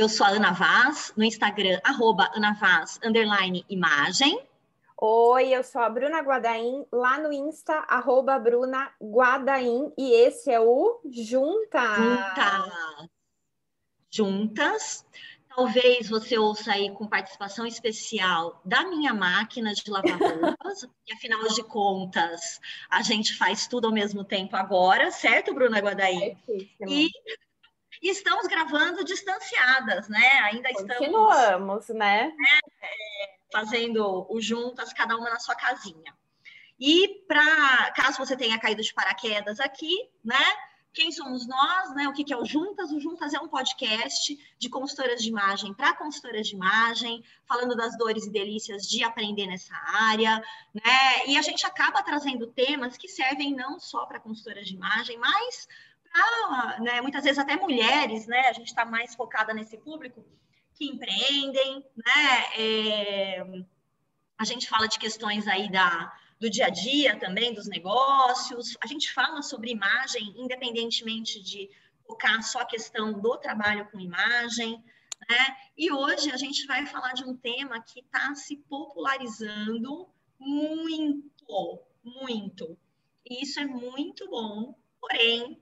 eu 0.00 0.08
sou 0.08 0.26
a 0.26 0.30
Ana 0.30 0.52
Vaz, 0.52 1.12
no 1.14 1.22
Instagram, 1.22 1.78
arroba 1.84 2.30
Ana 2.34 2.54
Vaz, 2.54 2.98
underline 3.04 3.66
imagem. 3.68 4.42
Oi, 4.96 5.54
eu 5.54 5.62
sou 5.62 5.82
a 5.82 5.90
Bruna 5.90 6.20
Guadaim, 6.20 6.86
lá 6.90 7.18
no 7.18 7.30
Insta, 7.30 7.84
arroba 7.86 8.38
Bruna 8.38 8.90
Guadaim, 8.98 9.92
e 9.98 10.12
esse 10.12 10.50
é 10.50 10.58
o 10.58 11.02
Juntas. 11.04 11.98
Juntas. 11.98 13.08
Juntas. 14.10 15.06
Talvez 15.54 16.08
você 16.08 16.38
ouça 16.38 16.72
aí 16.72 16.90
com 16.92 17.06
participação 17.06 17.66
especial 17.66 18.58
da 18.64 18.84
minha 18.86 19.12
máquina 19.12 19.74
de 19.74 19.82
lavar 19.90 20.16
roupas, 20.56 20.82
e 21.06 21.12
afinal 21.12 21.46
de 21.48 21.62
contas, 21.62 22.58
a 22.88 23.02
gente 23.02 23.36
faz 23.36 23.66
tudo 23.66 23.86
ao 23.86 23.92
mesmo 23.92 24.24
tempo 24.24 24.56
agora, 24.56 25.10
certo, 25.10 25.52
Bruna 25.52 25.78
Guadaim? 25.78 26.38
E 26.88 27.10
e 28.02 28.08
estamos 28.08 28.46
gravando 28.46 29.04
distanciadas, 29.04 30.08
né? 30.08 30.40
Ainda 30.44 30.70
estamos. 30.70 30.96
Continuamos, 30.96 31.88
né? 31.88 32.32
né? 32.36 32.60
Fazendo 33.52 34.26
o 34.28 34.40
juntas, 34.40 34.92
cada 34.92 35.16
uma 35.16 35.28
na 35.28 35.38
sua 35.38 35.54
casinha. 35.54 36.14
E 36.78 37.22
para 37.28 37.92
caso 37.92 38.16
você 38.16 38.36
tenha 38.36 38.58
caído 38.58 38.82
de 38.82 38.94
paraquedas 38.94 39.60
aqui, 39.60 40.08
né? 40.24 40.42
Quem 40.92 41.12
somos 41.12 41.46
nós, 41.46 41.94
né? 41.94 42.08
O 42.08 42.12
que, 42.12 42.24
que 42.24 42.32
é 42.32 42.36
o 42.36 42.44
Juntas? 42.44 42.90
O 42.90 42.98
Juntas 42.98 43.32
é 43.32 43.38
um 43.38 43.46
podcast 43.46 44.36
de 44.58 44.68
consultoras 44.68 45.22
de 45.22 45.28
imagem 45.28 45.72
para 45.72 45.94
consultoras 45.94 46.48
de 46.48 46.56
imagem, 46.56 47.22
falando 47.46 47.76
das 47.76 47.96
dores 47.96 48.26
e 48.26 48.30
delícias 48.30 48.82
de 48.88 49.04
aprender 49.04 49.46
nessa 49.46 49.74
área, 49.86 50.42
né? 50.74 51.26
E 51.28 51.38
a 51.38 51.42
gente 51.42 51.64
acaba 51.64 52.02
trazendo 52.02 52.48
temas 52.48 52.96
que 52.96 53.06
servem 53.06 53.54
não 53.54 53.78
só 53.78 54.04
para 54.04 54.18
consultoras 54.18 54.66
de 54.66 54.74
imagem, 54.74 55.16
mas 55.16 55.68
né, 56.80 57.00
muitas 57.00 57.22
vezes 57.22 57.38
até 57.38 57.56
mulheres, 57.56 58.26
né? 58.26 58.48
A 58.48 58.52
gente 58.52 58.68
está 58.68 58.84
mais 58.84 59.14
focada 59.14 59.54
nesse 59.54 59.78
público 59.78 60.24
que 60.74 60.86
empreendem, 60.86 61.84
né? 61.96 62.58
É, 62.58 63.44
a 64.38 64.44
gente 64.44 64.68
fala 64.68 64.88
de 64.88 64.98
questões 64.98 65.46
aí 65.46 65.70
da, 65.70 66.12
do 66.40 66.48
dia 66.48 66.66
a 66.66 66.70
dia 66.70 67.18
também, 67.18 67.52
dos 67.52 67.68
negócios. 67.68 68.76
A 68.82 68.86
gente 68.86 69.12
fala 69.12 69.42
sobre 69.42 69.70
imagem, 69.70 70.34
independentemente 70.36 71.42
de 71.42 71.70
focar 72.06 72.42
só 72.42 72.60
a 72.60 72.66
questão 72.66 73.12
do 73.12 73.36
trabalho 73.36 73.88
com 73.90 74.00
imagem. 74.00 74.82
Né? 75.28 75.56
E 75.76 75.92
hoje 75.92 76.32
a 76.32 76.36
gente 76.36 76.66
vai 76.66 76.86
falar 76.86 77.12
de 77.12 77.24
um 77.24 77.36
tema 77.36 77.80
que 77.82 78.00
está 78.00 78.34
se 78.34 78.56
popularizando 78.56 80.08
muito, 80.38 81.84
muito. 82.02 82.78
E 83.24 83.44
isso 83.44 83.60
é 83.60 83.66
muito 83.66 84.28
bom, 84.28 84.74
porém, 84.98 85.60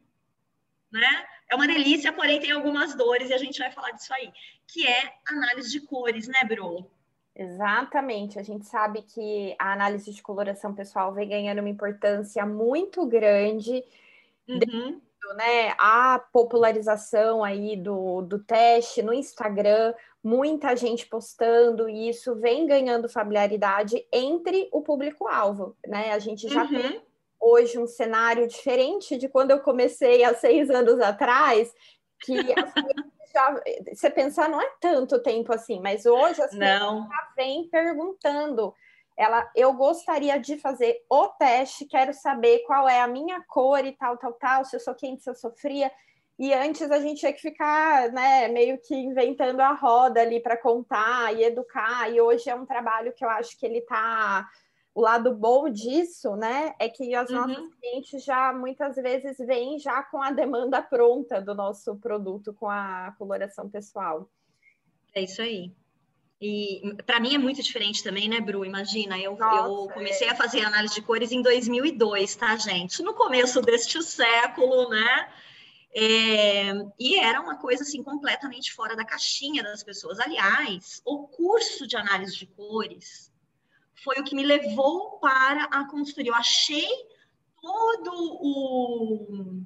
né? 0.90 1.24
É 1.50 1.54
uma 1.54 1.66
delícia, 1.66 2.12
porém 2.12 2.40
tem 2.40 2.50
algumas 2.50 2.94
dores 2.94 3.30
e 3.30 3.34
a 3.34 3.38
gente 3.38 3.58
vai 3.58 3.70
falar 3.70 3.90
disso 3.92 4.12
aí, 4.12 4.30
que 4.66 4.86
é 4.86 5.12
análise 5.26 5.70
de 5.70 5.80
cores, 5.80 6.28
né, 6.28 6.44
Bru? 6.46 6.90
Exatamente, 7.34 8.38
a 8.38 8.42
gente 8.42 8.66
sabe 8.66 9.02
que 9.02 9.54
a 9.58 9.72
análise 9.72 10.12
de 10.12 10.20
coloração 10.20 10.74
pessoal 10.74 11.14
vem 11.14 11.28
ganhando 11.28 11.60
uma 11.60 11.68
importância 11.68 12.44
muito 12.44 13.06
grande, 13.06 13.84
uhum. 14.48 14.58
devido, 14.58 15.02
né, 15.36 15.74
a 15.78 16.18
popularização 16.32 17.44
aí 17.44 17.76
do, 17.76 18.22
do 18.22 18.40
teste 18.40 19.02
no 19.02 19.12
Instagram, 19.12 19.94
muita 20.22 20.74
gente 20.74 21.06
postando, 21.06 21.88
e 21.88 22.08
isso 22.08 22.34
vem 22.34 22.66
ganhando 22.66 23.08
familiaridade 23.08 24.04
entre 24.12 24.68
o 24.72 24.82
público-alvo, 24.82 25.76
né? 25.86 26.12
A 26.12 26.18
gente 26.18 26.48
já 26.48 26.64
uhum. 26.64 26.68
tem 26.68 27.02
hoje 27.40 27.78
um 27.78 27.86
cenário 27.86 28.46
diferente 28.46 29.16
de 29.16 29.28
quando 29.28 29.50
eu 29.50 29.60
comecei 29.60 30.24
há 30.24 30.34
seis 30.34 30.70
anos 30.70 31.00
atrás, 31.00 31.72
que 32.20 32.34
as 32.58 32.72
já, 33.32 33.62
você 33.92 34.10
pensar, 34.10 34.48
não 34.48 34.60
é 34.60 34.70
tanto 34.80 35.22
tempo 35.22 35.52
assim, 35.52 35.80
mas 35.80 36.06
hoje 36.06 36.42
as 36.42 36.52
não. 36.52 37.02
pessoas 37.02 37.08
já 37.08 37.32
vem 37.36 37.68
perguntando. 37.68 38.74
Ela, 39.16 39.50
eu 39.54 39.72
gostaria 39.72 40.38
de 40.38 40.58
fazer 40.58 41.04
o 41.10 41.28
teste, 41.28 41.86
quero 41.86 42.14
saber 42.14 42.60
qual 42.60 42.88
é 42.88 43.00
a 43.00 43.08
minha 43.08 43.42
cor 43.48 43.84
e 43.84 43.92
tal, 43.92 44.16
tal, 44.16 44.32
tal, 44.34 44.64
se 44.64 44.76
eu 44.76 44.80
sou 44.80 44.94
quente, 44.94 45.22
se 45.22 45.30
eu 45.30 45.34
sou 45.34 45.50
fria. 45.50 45.90
E 46.38 46.54
antes 46.54 46.88
a 46.90 47.00
gente 47.00 47.18
tinha 47.18 47.32
que 47.32 47.40
ficar, 47.40 48.12
né, 48.12 48.46
meio 48.46 48.78
que 48.78 48.94
inventando 48.94 49.60
a 49.60 49.72
roda 49.72 50.20
ali 50.20 50.40
para 50.40 50.56
contar 50.56 51.34
e 51.34 51.42
educar. 51.42 52.12
E 52.12 52.20
hoje 52.20 52.48
é 52.48 52.54
um 52.54 52.64
trabalho 52.64 53.12
que 53.12 53.24
eu 53.24 53.28
acho 53.28 53.58
que 53.58 53.66
ele 53.66 53.78
está 53.78 54.48
o 54.94 55.00
lado 55.00 55.34
bom 55.34 55.68
disso, 55.68 56.34
né, 56.36 56.74
é 56.78 56.88
que 56.88 57.14
as 57.14 57.30
uhum. 57.30 57.36
nossas 57.36 57.74
clientes 57.74 58.24
já 58.24 58.52
muitas 58.52 58.96
vezes 58.96 59.36
vêm 59.38 59.78
já 59.78 60.02
com 60.02 60.20
a 60.22 60.30
demanda 60.30 60.82
pronta 60.82 61.40
do 61.40 61.54
nosso 61.54 61.96
produto 61.96 62.52
com 62.54 62.68
a 62.68 63.14
coloração 63.16 63.68
pessoal. 63.68 64.28
É 65.14 65.22
isso 65.22 65.40
aí. 65.40 65.72
E 66.40 66.96
para 67.04 67.18
mim 67.18 67.34
é 67.34 67.38
muito 67.38 67.62
diferente 67.62 68.02
também, 68.02 68.28
né, 68.28 68.40
Bru? 68.40 68.64
Imagina, 68.64 69.18
eu, 69.18 69.36
Nossa, 69.36 69.68
eu 69.68 69.88
comecei 69.92 70.28
é. 70.28 70.30
a 70.30 70.36
fazer 70.36 70.60
análise 70.60 70.94
de 70.94 71.02
cores 71.02 71.32
em 71.32 71.42
2002, 71.42 72.36
tá, 72.36 72.56
gente? 72.56 73.02
No 73.02 73.14
começo 73.14 73.60
deste 73.60 74.00
século, 74.02 74.88
né? 74.88 75.28
É, 75.92 76.72
e 76.98 77.18
era 77.18 77.40
uma 77.40 77.56
coisa 77.56 77.82
assim 77.82 78.02
completamente 78.04 78.72
fora 78.72 78.94
da 78.94 79.04
caixinha 79.04 79.64
das 79.64 79.82
pessoas. 79.82 80.20
Aliás, 80.20 81.02
o 81.04 81.26
curso 81.26 81.88
de 81.88 81.96
análise 81.96 82.36
de 82.36 82.46
cores 82.46 83.32
foi 84.02 84.16
o 84.18 84.24
que 84.24 84.34
me 84.34 84.44
levou 84.44 85.18
para 85.18 85.64
a 85.64 85.84
consultoria. 85.86 86.30
Eu 86.30 86.36
achei 86.36 86.88
todo 87.60 88.12
o 88.14 89.64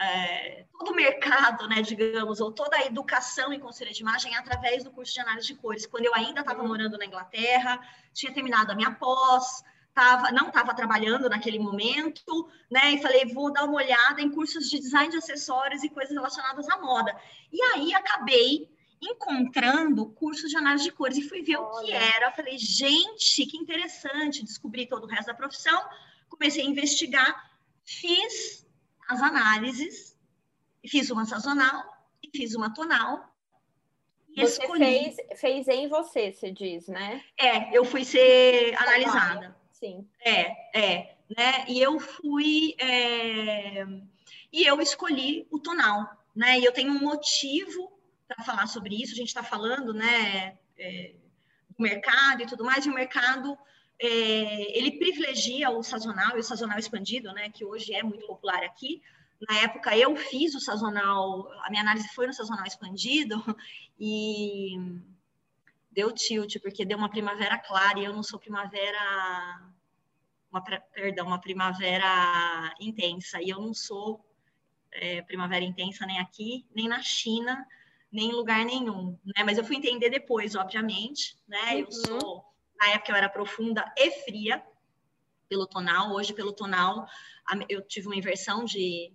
é, 0.00 0.64
todo 0.72 0.90
o 0.90 0.94
mercado, 0.94 1.68
né, 1.68 1.80
digamos, 1.80 2.40
ou 2.40 2.50
toda 2.50 2.76
a 2.76 2.84
educação 2.84 3.52
em 3.52 3.60
consultoria 3.60 3.94
de 3.94 4.02
imagem 4.02 4.36
através 4.36 4.82
do 4.82 4.90
curso 4.90 5.14
de 5.14 5.20
análise 5.20 5.46
de 5.46 5.54
cores. 5.54 5.86
Quando 5.86 6.04
eu 6.04 6.14
ainda 6.14 6.40
estava 6.40 6.62
uhum. 6.62 6.68
morando 6.68 6.98
na 6.98 7.06
Inglaterra, 7.06 7.80
tinha 8.12 8.32
terminado 8.32 8.72
a 8.72 8.74
minha 8.74 8.90
pós, 8.90 9.62
tava, 9.94 10.32
não 10.32 10.48
estava 10.48 10.74
trabalhando 10.74 11.28
naquele 11.28 11.58
momento, 11.58 12.48
né, 12.70 12.92
e 12.92 13.02
falei, 13.02 13.24
vou 13.32 13.52
dar 13.52 13.64
uma 13.64 13.76
olhada 13.76 14.20
em 14.20 14.30
cursos 14.30 14.68
de 14.68 14.78
design 14.78 15.10
de 15.10 15.18
acessórios 15.18 15.84
e 15.84 15.88
coisas 15.88 16.12
relacionadas 16.12 16.68
à 16.68 16.76
moda. 16.78 17.16
E 17.52 17.62
aí 17.62 17.94
acabei 17.94 18.68
encontrando 19.04 20.06
cursos 20.10 20.50
de 20.50 20.56
análise 20.56 20.84
de 20.84 20.92
cores 20.92 21.18
e 21.18 21.28
fui 21.28 21.42
ver 21.42 21.56
Olha. 21.56 21.66
o 21.66 21.84
que 21.84 21.92
era. 21.92 22.30
Falei, 22.32 22.58
gente, 22.58 23.46
que 23.46 23.56
interessante, 23.56 24.44
descobri 24.44 24.86
todo 24.86 25.04
o 25.04 25.06
resto 25.06 25.26
da 25.26 25.34
profissão, 25.34 25.82
comecei 26.28 26.62
a 26.62 26.68
investigar, 26.68 27.50
fiz 27.84 28.66
as 29.08 29.22
análises, 29.22 30.16
fiz 30.86 31.10
uma 31.10 31.24
sazonal 31.24 31.84
e 32.22 32.36
fiz 32.36 32.54
uma 32.54 32.72
tonal. 32.72 33.32
você 34.36 34.62
escolhi. 34.62 34.84
fez, 34.84 35.16
fez 35.40 35.68
em 35.68 35.88
você, 35.88 36.32
você 36.32 36.50
diz, 36.50 36.88
né? 36.88 37.22
É, 37.38 37.76
eu 37.76 37.84
fui 37.84 38.04
ser 38.04 38.74
analisada. 38.76 39.56
Sim. 39.70 40.08
É, 40.24 40.78
é, 40.78 41.16
né? 41.36 41.64
E 41.68 41.80
eu 41.80 41.98
fui 42.00 42.74
é... 42.78 43.84
e 44.52 44.64
eu 44.64 44.80
escolhi 44.80 45.46
o 45.50 45.58
tonal, 45.58 46.08
né? 46.34 46.58
E 46.58 46.64
eu 46.64 46.72
tenho 46.72 46.92
um 46.92 47.00
motivo 47.00 47.93
para 48.26 48.44
falar 48.44 48.66
sobre 48.66 48.94
isso. 48.94 49.12
A 49.12 49.16
gente 49.16 49.28
está 49.28 49.42
falando, 49.42 49.92
né, 49.92 50.58
é, 50.78 51.14
do 51.70 51.82
mercado 51.82 52.42
e 52.42 52.46
tudo 52.46 52.64
mais, 52.64 52.86
e 52.86 52.90
o 52.90 52.94
mercado 52.94 53.56
é, 53.98 54.78
ele 54.78 54.98
privilegia 54.98 55.70
o 55.70 55.82
sazonal 55.82 56.36
e 56.36 56.40
o 56.40 56.44
sazonal 56.44 56.78
expandido, 56.78 57.32
né, 57.32 57.50
que 57.50 57.64
hoje 57.64 57.94
é 57.94 58.02
muito 58.02 58.26
popular 58.26 58.62
aqui. 58.62 59.02
Na 59.48 59.58
época 59.60 59.96
eu 59.96 60.16
fiz 60.16 60.54
o 60.54 60.60
sazonal, 60.60 61.50
a 61.62 61.70
minha 61.70 61.82
análise 61.82 62.08
foi 62.08 62.26
no 62.26 62.32
sazonal 62.32 62.64
expandido 62.66 63.36
e 63.98 64.76
deu 65.90 66.12
tilt, 66.12 66.58
porque 66.60 66.84
deu 66.84 66.98
uma 66.98 67.08
primavera 67.08 67.58
clara 67.58 67.98
e 67.98 68.04
eu 68.04 68.12
não 68.12 68.22
sou 68.22 68.38
primavera, 68.38 69.60
uma, 70.50 70.62
perdão, 70.62 71.26
uma 71.26 71.40
primavera 71.40 72.74
intensa, 72.80 73.40
e 73.40 73.50
eu 73.50 73.60
não 73.60 73.74
sou 73.74 74.24
é, 74.92 75.22
primavera 75.22 75.64
intensa 75.64 76.06
nem 76.06 76.18
aqui, 76.18 76.66
nem 76.74 76.88
na 76.88 77.02
China, 77.02 77.66
nem 78.14 78.28
em 78.30 78.32
lugar 78.32 78.64
nenhum, 78.64 79.18
né? 79.24 79.42
Mas 79.44 79.58
eu 79.58 79.64
fui 79.64 79.76
entender 79.76 80.08
depois, 80.08 80.54
obviamente, 80.54 81.36
né? 81.48 81.80
Eu 81.80 81.86
uhum. 81.86 81.90
sou, 81.90 82.44
na 82.78 82.90
época 82.90 83.10
eu 83.10 83.16
era 83.16 83.28
profunda 83.28 83.92
e 83.98 84.10
fria 84.22 84.64
pelo 85.48 85.66
tonal, 85.66 86.12
hoje 86.12 86.32
pelo 86.32 86.52
tonal 86.52 87.06
eu 87.68 87.82
tive 87.82 88.06
uma 88.06 88.16
inversão 88.16 88.64
de, 88.64 89.12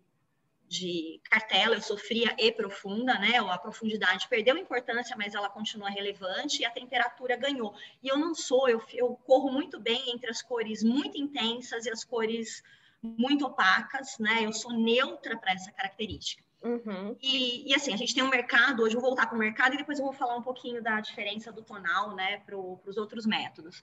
de 0.68 1.20
cartela, 1.24 1.76
eu 1.76 1.82
sou 1.82 1.98
fria 1.98 2.36
e 2.38 2.52
profunda, 2.52 3.18
né? 3.18 3.38
A 3.38 3.58
profundidade 3.58 4.28
perdeu 4.28 4.58
importância, 4.58 5.16
mas 5.18 5.34
ela 5.34 5.50
continua 5.50 5.90
relevante 5.90 6.62
e 6.62 6.66
a 6.66 6.70
temperatura 6.70 7.38
ganhou. 7.38 7.74
E 8.04 8.10
eu 8.10 8.18
não 8.18 8.36
sou, 8.36 8.68
eu, 8.68 8.84
eu 8.94 9.16
corro 9.26 9.50
muito 9.50 9.80
bem 9.80 10.12
entre 10.12 10.30
as 10.30 10.42
cores 10.42 10.84
muito 10.84 11.18
intensas 11.18 11.86
e 11.86 11.90
as 11.90 12.04
cores 12.04 12.62
muito 13.02 13.46
opacas, 13.46 14.20
né? 14.20 14.44
Eu 14.44 14.52
sou 14.52 14.74
neutra 14.74 15.38
para 15.38 15.54
essa 15.54 15.72
característica. 15.72 16.44
Uhum. 16.62 17.16
E, 17.22 17.72
e, 17.72 17.74
assim, 17.74 17.94
a 17.94 17.98
gente 17.98 18.14
tem 18.14 18.22
um 18.22 18.30
mercado, 18.30 18.84
hoje 18.84 18.96
eu 18.96 19.00
vou 19.00 19.12
voltar 19.12 19.28
para 19.28 19.36
o 19.36 19.40
mercado 19.40 19.74
e 19.74 19.78
depois 19.78 19.98
eu 19.98 20.06
vou 20.06 20.14
falar 20.14 20.36
um 20.36 20.42
pouquinho 20.42 20.82
da 20.84 21.00
diferença 21.00 21.52
do 21.52 21.64
tonal, 21.64 22.16
né, 22.16 22.38
para 22.40 22.58
os 22.58 22.98
outros 22.98 23.26
métodos. 23.26 23.82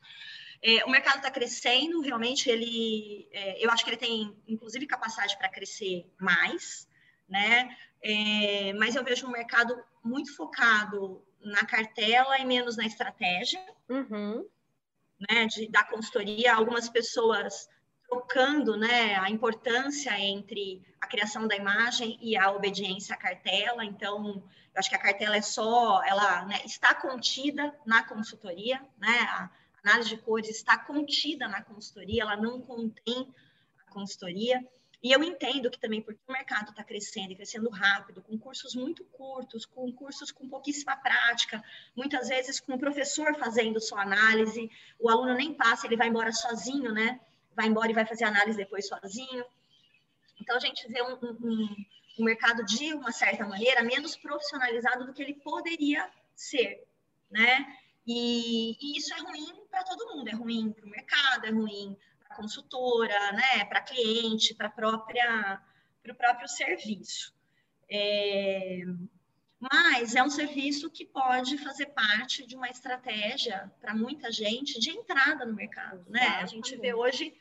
É, 0.63 0.85
o 0.85 0.91
mercado 0.91 1.17
está 1.17 1.31
crescendo, 1.31 2.01
realmente 2.01 2.51
ele, 2.51 3.29
é, 3.33 3.65
eu 3.65 3.71
acho 3.71 3.83
que 3.83 3.91
ele 3.91 3.97
tem, 3.97 4.37
inclusive, 4.47 4.87
capacidade 4.87 5.37
para 5.39 5.49
crescer 5.49 6.11
mais, 6.21 6.89
né? 7.29 7.75
É, 8.03 8.73
mas 8.75 8.95
eu 8.95 9.03
vejo 9.03 9.27
um 9.27 9.31
mercado 9.33 9.77
muito 10.05 10.35
focado 10.37 11.25
na 11.41 11.65
cartela 11.65 12.39
e 12.39 12.45
menos 12.45 12.77
na 12.77 12.85
estratégia, 12.85 13.61
uhum. 13.89 14.47
né? 15.29 15.47
De, 15.47 15.69
da 15.69 15.83
consultoria, 15.83 16.55
algumas 16.55 16.89
pessoas 16.89 17.69
trocando, 18.09 18.77
né? 18.77 19.17
A 19.17 19.31
importância 19.31 20.19
entre 20.19 20.83
a 21.01 21.07
criação 21.07 21.47
da 21.47 21.57
imagem 21.57 22.19
e 22.21 22.37
a 22.37 22.51
obediência 22.51 23.15
à 23.15 23.19
cartela. 23.19 23.85
Então, 23.85 24.43
eu 24.75 24.79
acho 24.79 24.89
que 24.89 24.97
a 24.97 25.01
cartela 25.01 25.37
é 25.37 25.43
só, 25.43 26.03
ela 26.05 26.45
né, 26.47 26.61
está 26.65 26.95
contida 26.95 27.75
na 27.85 28.03
consultoria, 28.05 28.81
né? 28.99 29.19
A 29.31 29.51
análise 29.85 30.11
de 30.11 30.19
cores 30.19 30.49
está 30.49 30.77
contida 30.77 31.49
na 31.49 31.63
consultoria, 31.63 32.23
ela 32.23 32.37
não 32.37 32.61
contém 32.61 33.33
a 33.87 33.93
consultoria. 33.93 34.65
E 35.03 35.13
eu 35.13 35.23
entendo 35.23 35.71
que 35.71 35.79
também 35.79 36.03
porque 36.03 36.21
o 36.27 36.33
mercado 36.33 36.71
está 36.71 36.83
crescendo 36.83 37.31
e 37.31 37.37
crescendo 37.37 37.69
rápido, 37.71 38.23
com 38.23 38.37
cursos 38.39 38.75
muito 38.75 39.05
curtos, 39.05 39.65
com 39.65 39.93
cursos 39.93 40.33
com 40.33 40.49
pouquíssima 40.49 40.97
prática, 40.97 41.63
muitas 41.95 42.29
vezes 42.29 42.59
com 42.59 42.75
o 42.75 42.79
professor 42.79 43.37
fazendo 43.37 43.81
sua 43.81 44.03
análise, 44.03 44.71
o 44.99 45.09
aluno 45.09 45.35
nem 45.35 45.55
passa, 45.55 45.87
ele 45.87 45.97
vai 45.97 46.09
embora 46.09 46.33
sozinho, 46.33 46.93
né? 46.93 47.21
Vai 47.57 47.67
embora 47.67 47.91
e 47.91 47.95
vai 47.95 48.07
fazer 48.07 48.25
análise 48.25 48.57
depois 48.57 48.87
sozinho. 48.87 49.45
Então 50.41 50.57
a 50.57 50.61
gente 50.61 50.87
vê 50.89 51.03
um, 51.03 51.15
um, 51.15 51.77
um 52.19 52.25
mercado 52.25 52.65
de 52.65 52.93
uma 52.93 53.11
certa 53.11 53.47
maneira 53.47 53.83
menos 53.83 54.15
profissionalizado 54.15 55.07
do 55.07 55.15
que 55.15 55.23
ele 55.23 55.35
poderia 55.35 56.09
ser, 56.35 56.87
né? 57.31 57.67
E, 58.07 58.77
e 58.81 58.99
isso 58.99 59.13
é 59.15 59.19
ruim 59.19 59.67
para 59.71 59.83
todo 59.83 60.15
mundo, 60.15 60.29
é 60.29 60.35
ruim 60.35 60.71
para 60.71 60.87
o 60.87 60.91
mercado, 60.91 61.47
é 61.47 61.51
ruim 61.51 61.97
para 62.21 62.35
a 62.35 62.37
consultora, 62.37 63.33
né? 63.33 63.65
Para 63.65 63.81
cliente, 63.81 64.55
para 64.55 64.69
própria 64.69 65.61
para 66.03 66.13
o 66.13 66.17
próprio 66.17 66.49
serviço. 66.49 67.35
É, 67.91 68.83
mas 69.59 70.15
é 70.15 70.23
um 70.23 70.31
serviço 70.31 70.91
que 70.91 71.05
pode 71.05 71.59
fazer 71.59 71.87
parte 71.87 72.47
de 72.47 72.55
uma 72.55 72.69
estratégia 72.69 73.73
para 73.81 73.95
muita 73.95 74.31
gente 74.31 74.79
de 74.79 74.91
entrada 74.91 75.45
no 75.45 75.55
mercado, 75.55 76.05
né? 76.09 76.27
A 76.41 76.47
gente 76.47 76.77
vê 76.77 76.95
hoje 76.95 77.35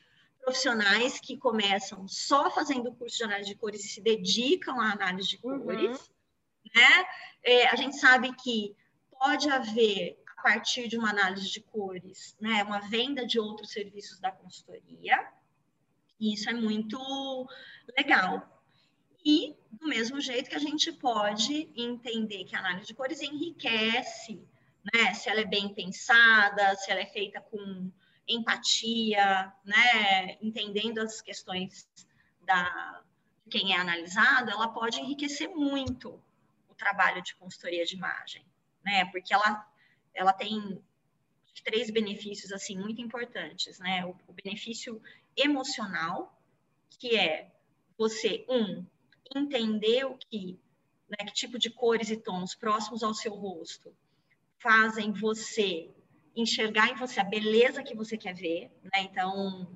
profissionais 0.45 1.19
que 1.19 1.35
começam 1.35 2.07
só 2.07 2.51
fazendo 2.51 2.93
curso 2.93 3.17
de 3.17 3.23
análise 3.23 3.49
de 3.49 3.55
cores 3.55 3.83
e 3.83 3.87
se 3.87 3.99
dedicam 3.99 4.79
à 4.79 4.91
análise 4.91 5.29
de 5.29 5.39
uhum. 5.43 5.59
cores, 5.59 5.99
uhum. 5.99 6.71
né? 6.75 7.05
É, 7.43 7.67
a 7.67 7.75
gente 7.75 7.97
sabe 7.97 8.31
que 8.35 8.75
pode 9.09 9.49
haver, 9.49 10.21
a 10.37 10.43
partir 10.43 10.87
de 10.87 10.97
uma 10.97 11.09
análise 11.09 11.49
de 11.49 11.61
cores, 11.61 12.37
né, 12.39 12.63
uma 12.63 12.79
venda 12.79 13.25
de 13.25 13.39
outros 13.39 13.71
serviços 13.71 14.19
da 14.19 14.31
consultoria, 14.31 15.27
e 16.19 16.33
isso 16.33 16.49
é 16.49 16.53
muito 16.53 16.99
legal. 17.97 18.63
E, 19.25 19.55
do 19.71 19.87
mesmo 19.87 20.21
jeito 20.21 20.49
que 20.49 20.55
a 20.55 20.59
gente 20.59 20.91
pode 20.91 21.71
entender 21.75 22.43
que 22.43 22.55
a 22.55 22.59
análise 22.59 22.87
de 22.87 22.93
cores 22.93 23.21
enriquece, 23.21 24.47
né, 24.93 25.13
se 25.15 25.27
ela 25.29 25.41
é 25.41 25.45
bem 25.45 25.73
pensada, 25.73 26.75
se 26.75 26.91
ela 26.91 27.01
é 27.01 27.07
feita 27.07 27.41
com 27.41 27.91
empatia, 28.27 29.53
né, 29.63 30.37
entendendo 30.41 30.99
as 30.99 31.21
questões 31.21 31.87
da 32.41 33.03
quem 33.49 33.73
é 33.73 33.77
analisado, 33.77 34.49
ela 34.49 34.67
pode 34.69 34.99
enriquecer 34.99 35.49
muito 35.49 36.19
o 36.67 36.73
trabalho 36.73 37.21
de 37.21 37.35
consultoria 37.35 37.85
de 37.85 37.95
imagem, 37.95 38.43
né? 38.83 39.05
Porque 39.11 39.33
ela 39.33 39.67
ela 40.13 40.33
tem 40.33 40.81
três 41.63 41.89
benefícios 41.89 42.51
assim 42.51 42.77
muito 42.77 43.01
importantes, 43.01 43.79
né? 43.79 44.05
O, 44.05 44.15
o 44.27 44.33
benefício 44.33 45.01
emocional, 45.35 46.35
que 46.99 47.15
é 47.15 47.51
você 47.97 48.45
um 48.49 48.85
entender 49.35 50.05
o 50.05 50.17
que, 50.17 50.59
né, 51.09 51.17
que 51.25 51.33
tipo 51.33 51.57
de 51.57 51.69
cores 51.69 52.09
e 52.09 52.17
tons 52.17 52.55
próximos 52.55 53.03
ao 53.03 53.13
seu 53.13 53.33
rosto 53.33 53.95
fazem 54.59 55.11
você 55.11 55.89
enxergar 56.35 56.89
em 56.89 56.95
você 56.95 57.19
a 57.19 57.23
beleza 57.23 57.83
que 57.83 57.95
você 57.95 58.17
quer 58.17 58.33
ver, 58.33 58.71
né? 58.83 59.01
Então, 59.01 59.67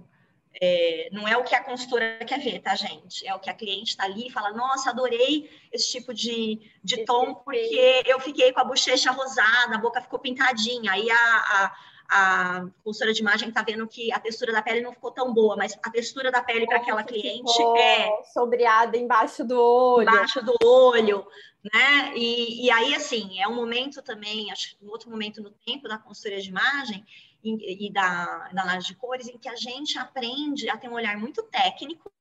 é, 0.62 1.10
não 1.12 1.28
é 1.28 1.38
o 1.38 1.44
que 1.44 1.56
a 1.56 1.64
consultora 1.64 2.20
quer 2.26 2.40
ver, 2.40 2.60
tá, 2.60 2.76
gente? 2.76 3.26
É 3.26 3.34
o 3.34 3.40
que 3.40 3.50
a 3.50 3.54
cliente 3.54 3.92
está 3.92 4.04
ali 4.04 4.28
e 4.28 4.32
fala: 4.32 4.52
Nossa, 4.52 4.90
adorei 4.90 5.50
esse 5.72 5.92
tipo 5.92 6.14
de, 6.14 6.60
de 6.84 7.06
tom, 7.06 7.36
porque 7.36 8.04
eu 8.06 8.20
fiquei 8.20 8.52
com 8.52 8.60
a 8.60 8.66
bochecha 8.66 9.12
rosada, 9.12 9.76
a 9.76 9.80
boca 9.80 10.02
ficou 10.02 10.20
pintadinha. 10.20 10.92
Aí 10.92 11.10
a, 11.10 11.16
a, 11.16 11.76
a 12.10 12.66
consultora 12.84 13.14
de 13.14 13.22
imagem 13.22 13.50
está 13.50 13.62
vendo 13.62 13.88
que 13.88 14.12
a 14.12 14.20
textura 14.20 14.52
da 14.52 14.62
pele 14.62 14.82
não 14.82 14.92
ficou 14.92 15.12
tão 15.12 15.34
boa, 15.34 15.56
mas 15.56 15.78
a 15.84 15.92
textura 15.92 16.32
da 16.32 16.42
pele 16.42 16.66
para 16.66 16.78
aquela 16.78 17.04
cliente 17.04 17.62
é. 17.78 18.24
Sombreada 18.34 18.98
embaixo 18.98 19.44
do 19.46 19.60
olho. 19.60 20.10
Embaixo 20.10 20.44
do 20.44 20.56
olho 20.64 21.26
né? 21.64 22.14
E, 22.16 22.66
e 22.66 22.72
aí, 22.72 22.96
assim, 22.96 23.40
é 23.40 23.48
um 23.48 23.56
momento 23.56 24.02
também, 24.02 24.52
acho 24.52 24.78
um 24.82 24.90
outro 24.90 25.10
momento 25.10 25.42
no 25.42 25.52
tempo 25.52 25.88
da 25.88 25.98
consultoria 25.98 26.42
de 26.42 26.50
imagem 26.50 27.06
e, 27.44 27.88
e 27.88 27.92
da, 27.92 28.50
da 28.50 28.62
análise 28.62 28.88
de 28.88 28.96
cores, 28.96 29.28
em 29.28 29.38
que 29.38 29.50
a 29.50 29.56
gente 29.56 29.98
aprende 29.98 30.70
a 30.70 30.78
ter 30.78 30.90
um 30.90 30.94
olhar 30.94 31.18
muito 31.18 31.44
técnico, 31.44 32.12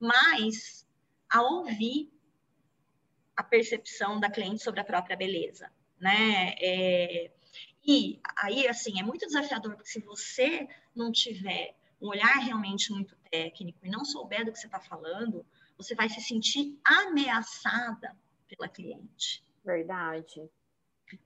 mas 0.00 0.86
a 1.30 1.42
ouvir 1.42 2.10
a 3.36 3.42
percepção 3.42 4.18
da 4.18 4.28
cliente 4.28 4.62
sobre 4.62 4.80
a 4.80 4.84
própria 4.84 5.16
beleza, 5.16 5.70
né? 5.98 6.54
É, 6.58 7.30
e 7.84 8.20
aí, 8.36 8.68
assim, 8.68 9.00
é 9.00 9.02
muito 9.02 9.26
desafiador, 9.26 9.74
porque 9.74 9.90
se 9.90 10.00
você 10.00 10.68
não 10.94 11.10
tiver 11.10 11.74
um 12.00 12.08
olhar 12.08 12.38
realmente 12.38 12.92
muito 12.92 13.16
técnico 13.30 13.78
e 13.84 13.90
não 13.90 14.04
souber 14.04 14.44
do 14.44 14.52
que 14.52 14.58
você 14.58 14.66
está 14.66 14.80
falando, 14.80 15.44
você 15.76 15.94
vai 15.94 16.08
se 16.08 16.20
sentir 16.20 16.78
ameaçada 16.84 18.16
pela 18.48 18.68
cliente. 18.68 19.44
Verdade. 19.64 20.48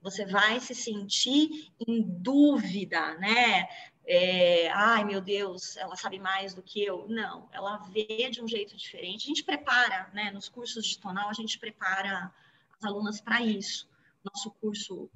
Você 0.01 0.25
vai 0.25 0.59
se 0.59 0.75
sentir 0.75 1.71
em 1.87 2.01
dúvida, 2.01 3.15
né? 3.15 3.67
É, 4.05 4.69
Ai, 4.69 5.03
meu 5.03 5.21
Deus, 5.21 5.75
ela 5.77 5.95
sabe 5.95 6.19
mais 6.19 6.53
do 6.53 6.61
que 6.61 6.83
eu. 6.83 7.07
Não, 7.07 7.49
ela 7.51 7.77
vê 7.77 8.29
de 8.29 8.41
um 8.41 8.47
jeito 8.47 8.75
diferente. 8.75 9.25
A 9.25 9.27
gente 9.27 9.43
prepara, 9.43 10.09
né? 10.13 10.31
Nos 10.31 10.49
cursos 10.49 10.85
de 10.85 10.99
tonal, 10.99 11.29
a 11.29 11.33
gente 11.33 11.59
prepara 11.59 12.33
as 12.77 12.83
alunas 12.83 13.19
para 13.19 13.41
isso. 13.41 13.87
Nosso 14.23 14.51
curso, 14.51 15.09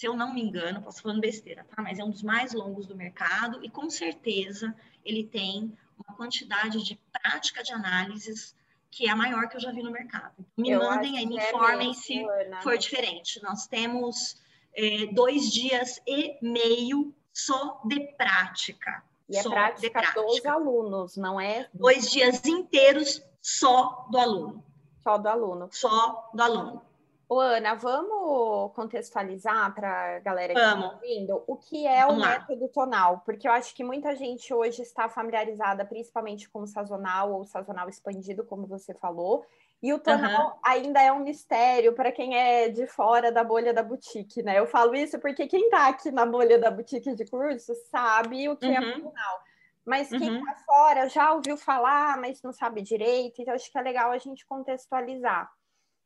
se 0.00 0.06
eu 0.06 0.16
não 0.16 0.32
me 0.32 0.40
engano, 0.40 0.80
posso 0.80 1.02
falando 1.02 1.20
besteira, 1.20 1.62
tá? 1.64 1.82
Mas 1.82 1.98
é 1.98 2.04
um 2.04 2.08
dos 2.08 2.22
mais 2.22 2.54
longos 2.54 2.86
do 2.86 2.96
mercado 2.96 3.62
e 3.62 3.68
com 3.68 3.90
certeza 3.90 4.74
ele 5.04 5.24
tem 5.24 5.76
uma 5.98 6.16
quantidade 6.16 6.82
de 6.82 6.98
prática 7.12 7.62
de 7.62 7.70
análises 7.74 8.56
que 8.90 9.06
é 9.06 9.10
a 9.10 9.14
maior 9.14 9.46
que 9.46 9.58
eu 9.58 9.60
já 9.60 9.70
vi 9.70 9.82
no 9.82 9.90
mercado. 9.90 10.32
Me 10.56 10.70
eu 10.70 10.80
mandem 10.80 11.18
aí, 11.18 11.26
me 11.26 11.38
é 11.38 11.50
informem 11.50 11.88
mesmo, 11.88 12.02
se 12.02 12.26
for 12.62 12.78
diferente. 12.78 13.42
Nós 13.42 13.66
temos 13.66 14.40
é, 14.72 15.04
dois 15.12 15.52
dias 15.52 16.00
e 16.06 16.38
meio 16.40 17.14
só 17.30 17.82
de 17.84 18.00
prática. 18.16 19.04
E 19.28 19.36
é 19.36 19.42
prática, 19.42 19.90
prática 19.90 20.22
dos 20.22 20.46
alunos, 20.46 21.16
não 21.18 21.38
é? 21.38 21.68
Dois 21.74 22.10
dias 22.10 22.42
inteiros 22.46 23.22
só 23.42 24.06
do 24.10 24.16
aluno. 24.16 24.64
Só 25.02 25.18
do 25.18 25.28
aluno. 25.28 25.68
Só 25.70 26.30
do 26.32 26.42
aluno. 26.42 26.89
Ô, 27.32 27.38
Ana, 27.38 27.74
vamos 27.74 28.72
contextualizar 28.74 29.72
para 29.72 30.16
a 30.16 30.18
galera 30.18 30.52
que 30.52 30.58
está 30.58 30.92
ouvindo 30.92 31.44
o 31.46 31.56
que 31.56 31.86
é 31.86 32.04
vamos 32.04 32.16
o 32.16 32.26
lá. 32.26 32.30
método 32.30 32.66
tonal, 32.66 33.22
porque 33.24 33.46
eu 33.46 33.52
acho 33.52 33.72
que 33.72 33.84
muita 33.84 34.16
gente 34.16 34.52
hoje 34.52 34.82
está 34.82 35.08
familiarizada 35.08 35.84
principalmente 35.84 36.50
com 36.50 36.62
o 36.62 36.66
sazonal 36.66 37.32
ou 37.32 37.44
sazonal 37.44 37.88
expandido, 37.88 38.42
como 38.42 38.66
você 38.66 38.92
falou, 38.94 39.46
e 39.80 39.92
o 39.92 40.00
tonal 40.00 40.48
uhum. 40.48 40.58
ainda 40.60 41.00
é 41.00 41.12
um 41.12 41.20
mistério 41.20 41.92
para 41.92 42.10
quem 42.10 42.36
é 42.36 42.68
de 42.68 42.84
fora 42.88 43.30
da 43.30 43.44
bolha 43.44 43.72
da 43.72 43.84
boutique, 43.84 44.42
né? 44.42 44.58
Eu 44.58 44.66
falo 44.66 44.96
isso 44.96 45.16
porque 45.20 45.46
quem 45.46 45.66
está 45.66 45.86
aqui 45.86 46.10
na 46.10 46.26
bolha 46.26 46.58
da 46.58 46.68
boutique 46.68 47.14
de 47.14 47.24
curso 47.26 47.72
sabe 47.92 48.48
o 48.48 48.56
que 48.56 48.66
uhum. 48.66 48.74
é 48.74 48.80
o 48.80 49.02
tonal. 49.02 49.40
Mas 49.84 50.08
quem 50.08 50.18
está 50.36 50.50
uhum. 50.50 50.64
fora 50.66 51.08
já 51.08 51.32
ouviu 51.32 51.56
falar, 51.56 52.20
mas 52.20 52.42
não 52.42 52.52
sabe 52.52 52.82
direito, 52.82 53.40
então 53.40 53.54
acho 53.54 53.70
que 53.70 53.78
é 53.78 53.82
legal 53.82 54.10
a 54.10 54.18
gente 54.18 54.44
contextualizar. 54.44 55.48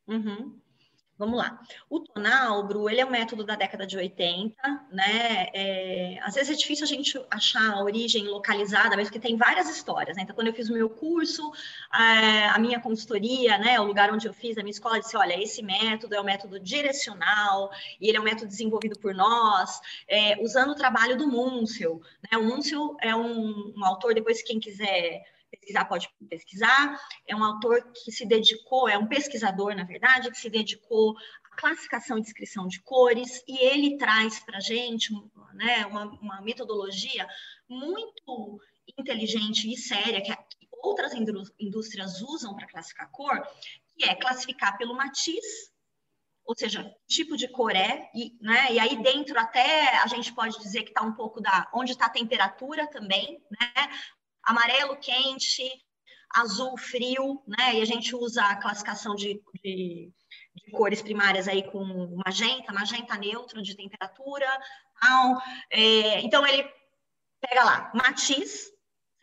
Uhum. 0.07 0.61
Vamos 1.17 1.39
lá. 1.39 1.61
O 1.89 2.01
tonal, 2.01 2.67
Bru, 2.67 2.91
ele 2.91 3.01
é 3.01 3.07
um 3.07 3.11
método 3.11 3.45
da 3.45 3.55
década 3.55 3.87
de 3.87 3.97
80, 3.97 4.57
né? 4.91 5.47
É, 5.55 6.19
às 6.23 6.35
vezes 6.35 6.51
é 6.51 6.59
difícil 6.59 6.85
a 6.85 6.89
gente 6.89 7.25
achar 7.31 7.73
a 7.73 7.85
origem 7.85 8.27
localizada, 8.27 8.97
mas 8.97 9.05
porque 9.07 9.21
tem 9.21 9.37
várias 9.37 9.69
histórias, 9.69 10.17
né? 10.17 10.25
Então, 10.25 10.35
quando 10.35 10.49
eu 10.49 10.53
fiz 10.55 10.69
o 10.69 10.73
meu 10.73 10.91
curso, 10.91 11.53
é, 11.95 12.49
a 12.49 12.59
minha 12.59 12.81
consultoria, 12.81 13.57
né? 13.59 13.79
O 13.79 13.85
lugar 13.85 14.13
onde 14.13 14.27
eu 14.27 14.33
fiz, 14.33 14.59
a 14.59 14.63
minha 14.63 14.73
escola 14.73 14.99
disse, 14.99 15.17
olha, 15.17 15.41
esse 15.41 15.63
método 15.63 16.17
é 16.17 16.21
um 16.21 16.25
método 16.25 16.59
direcional, 16.59 17.71
e 18.01 18.09
ele 18.09 18.17
é 18.17 18.21
um 18.21 18.25
método 18.25 18.49
desenvolvido 18.49 18.99
por 18.99 19.15
nós, 19.15 19.81
é, 20.09 20.43
usando 20.43 20.71
o 20.71 20.75
trabalho 20.75 21.17
do 21.17 21.29
Munsell, 21.29 22.03
né? 22.29 22.37
O 22.37 22.43
Munsell 22.43 22.97
é 23.01 23.15
um, 23.15 23.73
um 23.77 23.85
autor, 23.85 24.15
depois 24.15 24.43
quem 24.43 24.59
quiser 24.59 25.23
pesquisar, 25.57 25.85
pode 25.85 26.09
pesquisar. 26.29 27.01
É 27.27 27.35
um 27.35 27.45
autor 27.45 27.93
que 27.93 28.11
se 28.13 28.27
dedicou, 28.27 28.89
é 28.89 28.99
um 28.99 29.07
pesquisador, 29.07 29.75
na 29.75 29.85
verdade, 29.85 30.31
que 30.31 30.39
se 30.39 30.51
dedicou 30.51 31.15
à 31.45 31.57
classificação 31.57 32.19
e 32.19 32.23
descrição 32.23 32.67
de 32.67 32.81
cores, 32.83 33.43
e 33.47 33.59
ele 33.59 33.97
traz 33.97 34.41
para 34.41 34.59
a 34.59 34.61
gente 34.61 35.13
né, 35.55 35.87
uma, 35.87 36.05
uma 36.21 36.41
metodologia 36.41 37.27
muito 37.69 38.61
inteligente 38.99 39.73
e 39.73 39.77
séria, 39.77 40.21
que 40.21 40.33
outras 40.83 41.13
indústrias 41.59 42.21
usam 42.21 42.55
para 42.55 42.67
classificar 42.67 43.11
cor, 43.11 43.43
que 43.97 44.05
é 44.05 44.15
classificar 44.15 44.77
pelo 44.77 44.95
matiz, 44.95 45.45
ou 46.45 46.55
seja, 46.57 46.95
tipo 47.07 47.37
de 47.37 47.49
cor 47.49 47.75
é, 47.75 48.11
e, 48.15 48.37
né, 48.41 48.73
e 48.73 48.79
aí 48.79 49.03
dentro 49.03 49.39
até 49.39 49.97
a 49.99 50.07
gente 50.07 50.33
pode 50.35 50.59
dizer 50.59 50.83
que 50.83 50.91
está 50.91 51.03
um 51.03 51.15
pouco 51.15 51.41
da 51.41 51.71
onde 51.73 51.93
está 51.93 52.07
a 52.07 52.11
temperatura 52.11 52.87
também, 52.87 53.43
né? 53.51 53.91
Amarelo 54.47 54.97
quente, 54.97 55.69
azul 56.35 56.77
frio, 56.77 57.43
né? 57.47 57.77
E 57.77 57.83
a 57.83 57.85
gente 57.85 58.15
usa 58.15 58.43
a 58.43 58.57
classificação 58.57 59.15
de, 59.15 59.41
de, 59.63 60.13
de 60.55 60.71
cores 60.73 61.01
primárias 61.01 61.47
aí 61.47 61.63
com 61.71 62.17
magenta, 62.25 62.73
magenta 62.73 63.17
neutro 63.17 63.63
de 63.63 63.77
temperatura, 63.77 64.47
tal. 65.01 65.41
É, 65.71 66.21
então 66.21 66.47
ele 66.47 66.69
pega 67.41 67.65
lá, 67.65 67.93
matiz, 67.95 68.71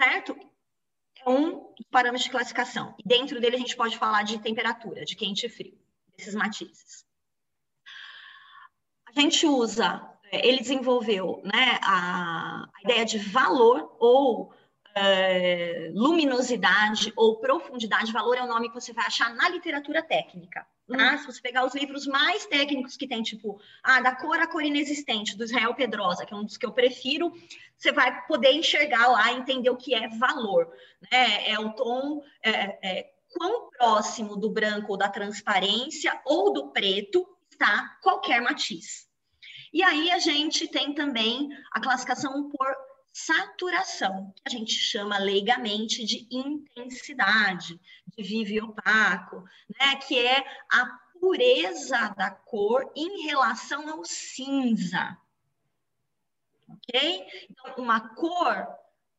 certo? 0.01 0.35
É 1.25 1.29
um 1.29 1.73
parâmetro 1.91 2.23
de 2.23 2.31
classificação. 2.31 2.95
E 2.97 3.07
dentro 3.07 3.39
dele 3.39 3.57
a 3.57 3.59
gente 3.59 3.75
pode 3.75 3.97
falar 3.97 4.23
de 4.23 4.39
temperatura, 4.39 5.03
de 5.03 5.15
quente 5.15 5.45
e 5.45 5.49
frio, 5.49 5.77
desses 6.15 6.33
matizes. 6.33 7.05
A 9.05 9.19
gente 9.19 9.45
usa, 9.45 10.01
é, 10.31 10.47
ele 10.47 10.59
desenvolveu 10.59 11.41
né, 11.43 11.77
a, 11.83 12.63
a 12.73 12.81
ideia 12.83 13.05
de 13.05 13.17
valor 13.17 13.95
ou 13.99 14.53
é, 14.95 15.91
luminosidade 15.93 17.11
ou 17.15 17.37
profundidade. 17.37 18.11
Valor 18.11 18.37
é 18.37 18.43
o 18.43 18.47
nome 18.47 18.69
que 18.69 18.75
você 18.75 18.93
vai 18.93 19.05
achar 19.05 19.33
na 19.33 19.49
literatura 19.49 20.01
técnica. 20.01 20.65
Tá? 20.87 21.13
Hum. 21.13 21.17
Se 21.17 21.25
você 21.25 21.41
pegar 21.41 21.65
os 21.65 21.73
livros 21.73 22.05
mais 22.05 22.45
técnicos 22.45 22.97
que 22.97 23.07
tem, 23.07 23.21
tipo, 23.21 23.59
ah, 23.83 24.01
da 24.01 24.15
cor 24.15 24.39
a 24.39 24.47
cor 24.47 24.63
inexistente, 24.63 25.37
do 25.37 25.43
Israel 25.43 25.73
Pedrosa, 25.73 26.25
que 26.25 26.33
é 26.33 26.37
um 26.37 26.43
dos 26.43 26.57
que 26.57 26.65
eu 26.65 26.71
prefiro, 26.71 27.31
você 27.77 27.91
vai 27.91 28.25
poder 28.25 28.51
enxergar 28.51 29.07
lá, 29.07 29.31
entender 29.31 29.69
o 29.69 29.77
que 29.77 29.95
é 29.95 30.09
valor. 30.09 30.71
Né? 31.11 31.49
É 31.49 31.59
o 31.59 31.71
tom, 31.73 32.21
é, 32.43 32.51
é, 32.81 33.11
quão 33.37 33.69
próximo 33.69 34.35
do 34.35 34.49
branco 34.49 34.91
ou 34.91 34.97
da 34.97 35.09
transparência 35.09 36.19
ou 36.25 36.51
do 36.51 36.67
preto 36.67 37.25
está 37.49 37.97
qualquer 38.01 38.41
matiz. 38.41 39.09
E 39.73 39.81
aí 39.81 40.11
a 40.11 40.19
gente 40.19 40.67
tem 40.67 40.93
também 40.93 41.49
a 41.71 41.79
classificação 41.79 42.49
por 42.49 42.75
saturação, 43.11 44.33
que 44.35 44.41
a 44.45 44.49
gente 44.49 44.73
chama 44.73 45.17
leigamente 45.17 46.05
de 46.05 46.27
intensidade, 46.31 47.79
de 48.07 48.23
vivo 48.23 48.51
e 48.51 48.61
opaco, 48.61 49.43
né? 49.79 49.95
que 49.97 50.17
é 50.17 50.39
a 50.71 50.85
pureza 51.19 52.09
da 52.17 52.31
cor 52.31 52.91
em 52.95 53.23
relação 53.23 53.89
ao 53.89 54.03
cinza. 54.05 55.17
Ok? 56.67 57.27
Então, 57.49 57.75
uma 57.77 58.15
cor 58.15 58.67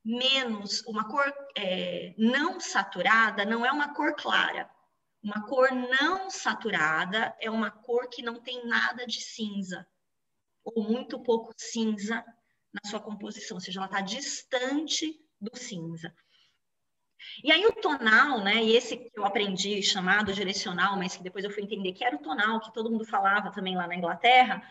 menos, 0.04 0.82
uma 0.86 1.08
cor 1.08 1.32
é, 1.56 2.14
não 2.16 2.58
saturada 2.58 3.44
não 3.44 3.64
é 3.64 3.70
uma 3.70 3.94
cor 3.94 4.14
clara. 4.16 4.70
Uma 5.22 5.46
cor 5.46 5.70
não 5.70 6.28
saturada 6.28 7.36
é 7.38 7.48
uma 7.48 7.70
cor 7.70 8.08
que 8.08 8.22
não 8.22 8.40
tem 8.40 8.66
nada 8.66 9.06
de 9.06 9.20
cinza, 9.20 9.86
ou 10.64 10.82
muito 10.82 11.20
pouco 11.20 11.52
cinza 11.56 12.24
na 12.72 12.90
sua 12.90 13.00
composição, 13.00 13.56
ou 13.56 13.60
seja, 13.60 13.78
ela 13.80 13.86
está 13.86 14.00
distante 14.00 15.20
do 15.40 15.56
cinza. 15.56 16.14
E 17.42 17.52
aí 17.52 17.64
o 17.66 17.72
tonal, 17.72 18.42
né, 18.42 18.62
e 18.62 18.76
esse 18.76 18.96
que 18.96 19.10
eu 19.14 19.24
aprendi 19.24 19.82
chamado 19.82 20.32
direcional, 20.32 20.96
mas 20.96 21.16
que 21.16 21.22
depois 21.22 21.44
eu 21.44 21.50
fui 21.50 21.62
entender 21.62 21.92
que 21.92 22.04
era 22.04 22.16
o 22.16 22.22
tonal, 22.22 22.60
que 22.60 22.72
todo 22.72 22.90
mundo 22.90 23.04
falava 23.04 23.52
também 23.52 23.76
lá 23.76 23.86
na 23.86 23.94
Inglaterra, 23.94 24.62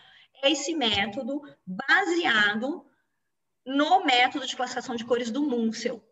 é 0.44 0.52
esse 0.52 0.76
método 0.76 1.42
baseado 1.66 2.86
no 3.66 4.04
método 4.04 4.46
de 4.46 4.56
classificação 4.56 4.96
de 4.96 5.06
cores 5.06 5.32
do 5.32 5.44
Munsell. 5.44 6.04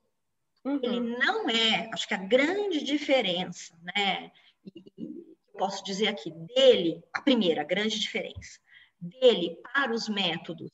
Uhum. 0.63 0.79
Ele 0.83 0.99
não 0.99 1.49
é, 1.49 1.89
acho 1.93 2.07
que 2.07 2.13
a 2.13 2.17
grande 2.17 2.83
diferença, 2.83 3.77
né, 3.81 4.31
e, 4.63 5.35
posso 5.57 5.83
dizer 5.83 6.07
aqui, 6.07 6.31
dele, 6.31 7.03
a 7.13 7.21
primeira 7.21 7.63
grande 7.63 7.99
diferença, 7.99 8.59
dele 8.99 9.57
para 9.73 9.93
os 9.93 10.07
métodos 10.07 10.71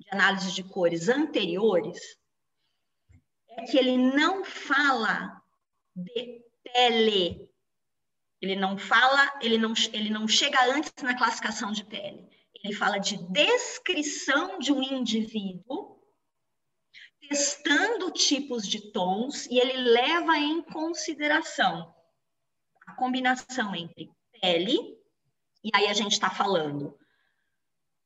de 0.00 0.08
análise 0.10 0.52
de 0.52 0.64
cores 0.64 1.08
anteriores 1.08 2.18
é 3.50 3.64
que 3.64 3.78
ele 3.78 3.96
não 3.96 4.44
fala 4.44 5.40
de 5.94 6.42
pele. 6.62 7.48
Ele 8.40 8.56
não 8.56 8.78
fala, 8.78 9.38
ele 9.42 9.58
não, 9.58 9.74
ele 9.92 10.08
não 10.08 10.26
chega 10.26 10.58
antes 10.72 10.90
na 11.02 11.16
classificação 11.16 11.70
de 11.72 11.84
pele. 11.84 12.26
Ele 12.62 12.74
fala 12.74 12.98
de 12.98 13.18
descrição 13.30 14.58
de 14.58 14.72
um 14.72 14.82
indivíduo, 14.82 16.00
testando 17.20 18.10
tipos 18.10 18.66
de 18.66 18.90
tons, 18.92 19.46
e 19.46 19.58
ele 19.58 19.76
leva 19.76 20.38
em 20.38 20.62
consideração 20.62 21.94
a 22.86 22.94
combinação 22.94 23.74
entre 23.74 24.10
pele, 24.40 24.98
e 25.62 25.70
aí 25.74 25.86
a 25.86 25.92
gente 25.92 26.12
está 26.12 26.30
falando 26.30 26.98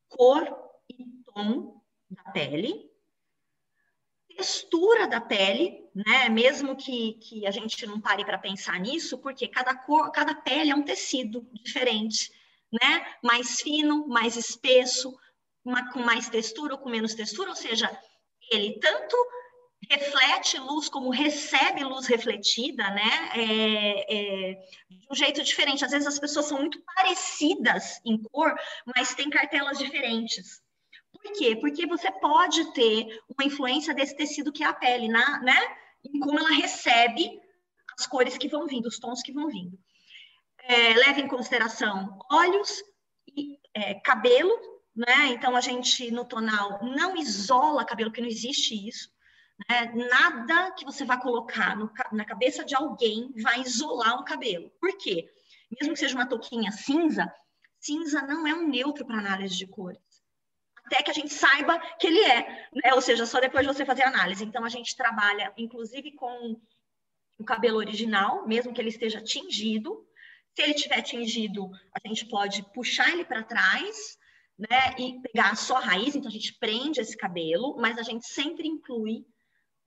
cor 0.08 0.44
e 0.88 1.04
tom 1.26 1.83
da 2.10 2.22
pele, 2.32 2.90
textura 4.36 5.06
da 5.06 5.20
pele, 5.20 5.88
né? 5.94 6.28
Mesmo 6.28 6.76
que, 6.76 7.14
que 7.14 7.46
a 7.46 7.50
gente 7.50 7.86
não 7.86 8.00
pare 8.00 8.24
para 8.24 8.38
pensar 8.38 8.78
nisso, 8.80 9.18
porque 9.18 9.48
cada 9.48 9.74
cor, 9.74 10.10
cada 10.10 10.34
pele 10.34 10.70
é 10.70 10.74
um 10.74 10.82
tecido 10.82 11.46
diferente, 11.52 12.32
né? 12.72 13.06
Mais 13.22 13.60
fino, 13.60 14.06
mais 14.08 14.36
espesso, 14.36 15.16
uma, 15.64 15.92
com 15.92 16.00
mais 16.00 16.28
textura 16.28 16.74
ou 16.74 16.80
com 16.80 16.90
menos 16.90 17.14
textura, 17.14 17.50
ou 17.50 17.56
seja, 17.56 17.90
ele 18.50 18.78
tanto 18.78 19.16
reflete 19.90 20.58
luz 20.58 20.88
como 20.88 21.10
recebe 21.10 21.84
luz 21.84 22.06
refletida, 22.06 22.90
né? 22.90 23.30
É, 23.34 24.14
é, 24.16 24.54
de 24.88 25.06
um 25.10 25.14
jeito 25.14 25.42
diferente. 25.42 25.84
Às 25.84 25.90
vezes 25.92 26.06
as 26.06 26.18
pessoas 26.18 26.46
são 26.46 26.58
muito 26.58 26.82
parecidas 26.82 28.00
em 28.04 28.20
cor, 28.22 28.54
mas 28.96 29.14
têm 29.14 29.30
cartelas 29.30 29.78
diferentes. 29.78 30.63
Por 31.24 31.32
quê? 31.32 31.56
Porque 31.56 31.86
você 31.86 32.12
pode 32.12 32.70
ter 32.74 33.18
uma 33.26 33.46
influência 33.46 33.94
desse 33.94 34.14
tecido 34.14 34.52
que 34.52 34.62
é 34.62 34.66
a 34.66 34.74
pele, 34.74 35.08
na, 35.08 35.40
né? 35.40 35.58
Em 36.04 36.20
como 36.20 36.38
ela 36.38 36.50
recebe 36.50 37.40
as 37.98 38.06
cores 38.06 38.36
que 38.36 38.46
vão 38.46 38.66
vindo, 38.66 38.86
os 38.86 38.98
tons 38.98 39.22
que 39.22 39.32
vão 39.32 39.48
vindo. 39.48 39.78
É, 40.64 40.92
leva 40.92 41.20
em 41.20 41.26
consideração 41.26 42.18
olhos 42.30 42.82
e 43.26 43.58
é, 43.72 43.94
cabelo, 43.94 44.52
né? 44.94 45.28
Então 45.28 45.56
a 45.56 45.62
gente 45.62 46.10
no 46.10 46.26
tonal 46.26 46.84
não 46.84 47.16
isola 47.16 47.86
cabelo, 47.86 48.10
porque 48.10 48.20
não 48.20 48.28
existe 48.28 48.86
isso. 48.86 49.10
Né? 49.66 49.94
Nada 50.10 50.72
que 50.72 50.84
você 50.84 51.06
vai 51.06 51.18
colocar 51.18 51.74
no, 51.74 51.90
na 52.12 52.26
cabeça 52.26 52.66
de 52.66 52.74
alguém 52.74 53.32
vai 53.42 53.62
isolar 53.62 54.20
um 54.20 54.24
cabelo. 54.24 54.70
Por 54.78 54.94
quê? 54.98 55.26
Mesmo 55.80 55.94
que 55.94 56.00
seja 56.00 56.14
uma 56.14 56.28
touquinha 56.28 56.70
cinza, 56.70 57.32
cinza 57.80 58.20
não 58.20 58.46
é 58.46 58.54
um 58.54 58.68
neutro 58.68 59.06
para 59.06 59.18
análise 59.18 59.56
de 59.56 59.66
cores 59.66 60.13
até 60.86 61.02
que 61.02 61.10
a 61.10 61.14
gente 61.14 61.32
saiba 61.32 61.78
que 61.98 62.06
ele 62.06 62.20
é, 62.20 62.68
né? 62.72 62.94
ou 62.94 63.00
seja, 63.00 63.26
só 63.26 63.40
depois 63.40 63.66
de 63.66 63.72
você 63.72 63.84
fazer 63.84 64.02
a 64.02 64.08
análise. 64.08 64.44
Então, 64.44 64.64
a 64.64 64.68
gente 64.68 64.96
trabalha, 64.96 65.52
inclusive, 65.56 66.12
com 66.12 66.60
o 67.38 67.44
cabelo 67.44 67.78
original, 67.78 68.46
mesmo 68.46 68.72
que 68.72 68.80
ele 68.80 68.90
esteja 68.90 69.22
tingido. 69.22 70.06
Se 70.54 70.62
ele 70.62 70.74
tiver 70.74 71.02
tingido, 71.02 71.70
a 71.92 72.08
gente 72.08 72.26
pode 72.26 72.62
puxar 72.72 73.10
ele 73.10 73.24
para 73.24 73.42
trás, 73.42 74.18
né, 74.56 74.94
e 74.98 75.20
pegar 75.20 75.56
só 75.56 75.78
a 75.78 75.80
raiz, 75.80 76.14
então 76.14 76.28
a 76.28 76.32
gente 76.32 76.56
prende 76.58 77.00
esse 77.00 77.16
cabelo, 77.16 77.76
mas 77.76 77.98
a 77.98 78.02
gente 78.02 78.24
sempre 78.26 78.68
inclui 78.68 79.26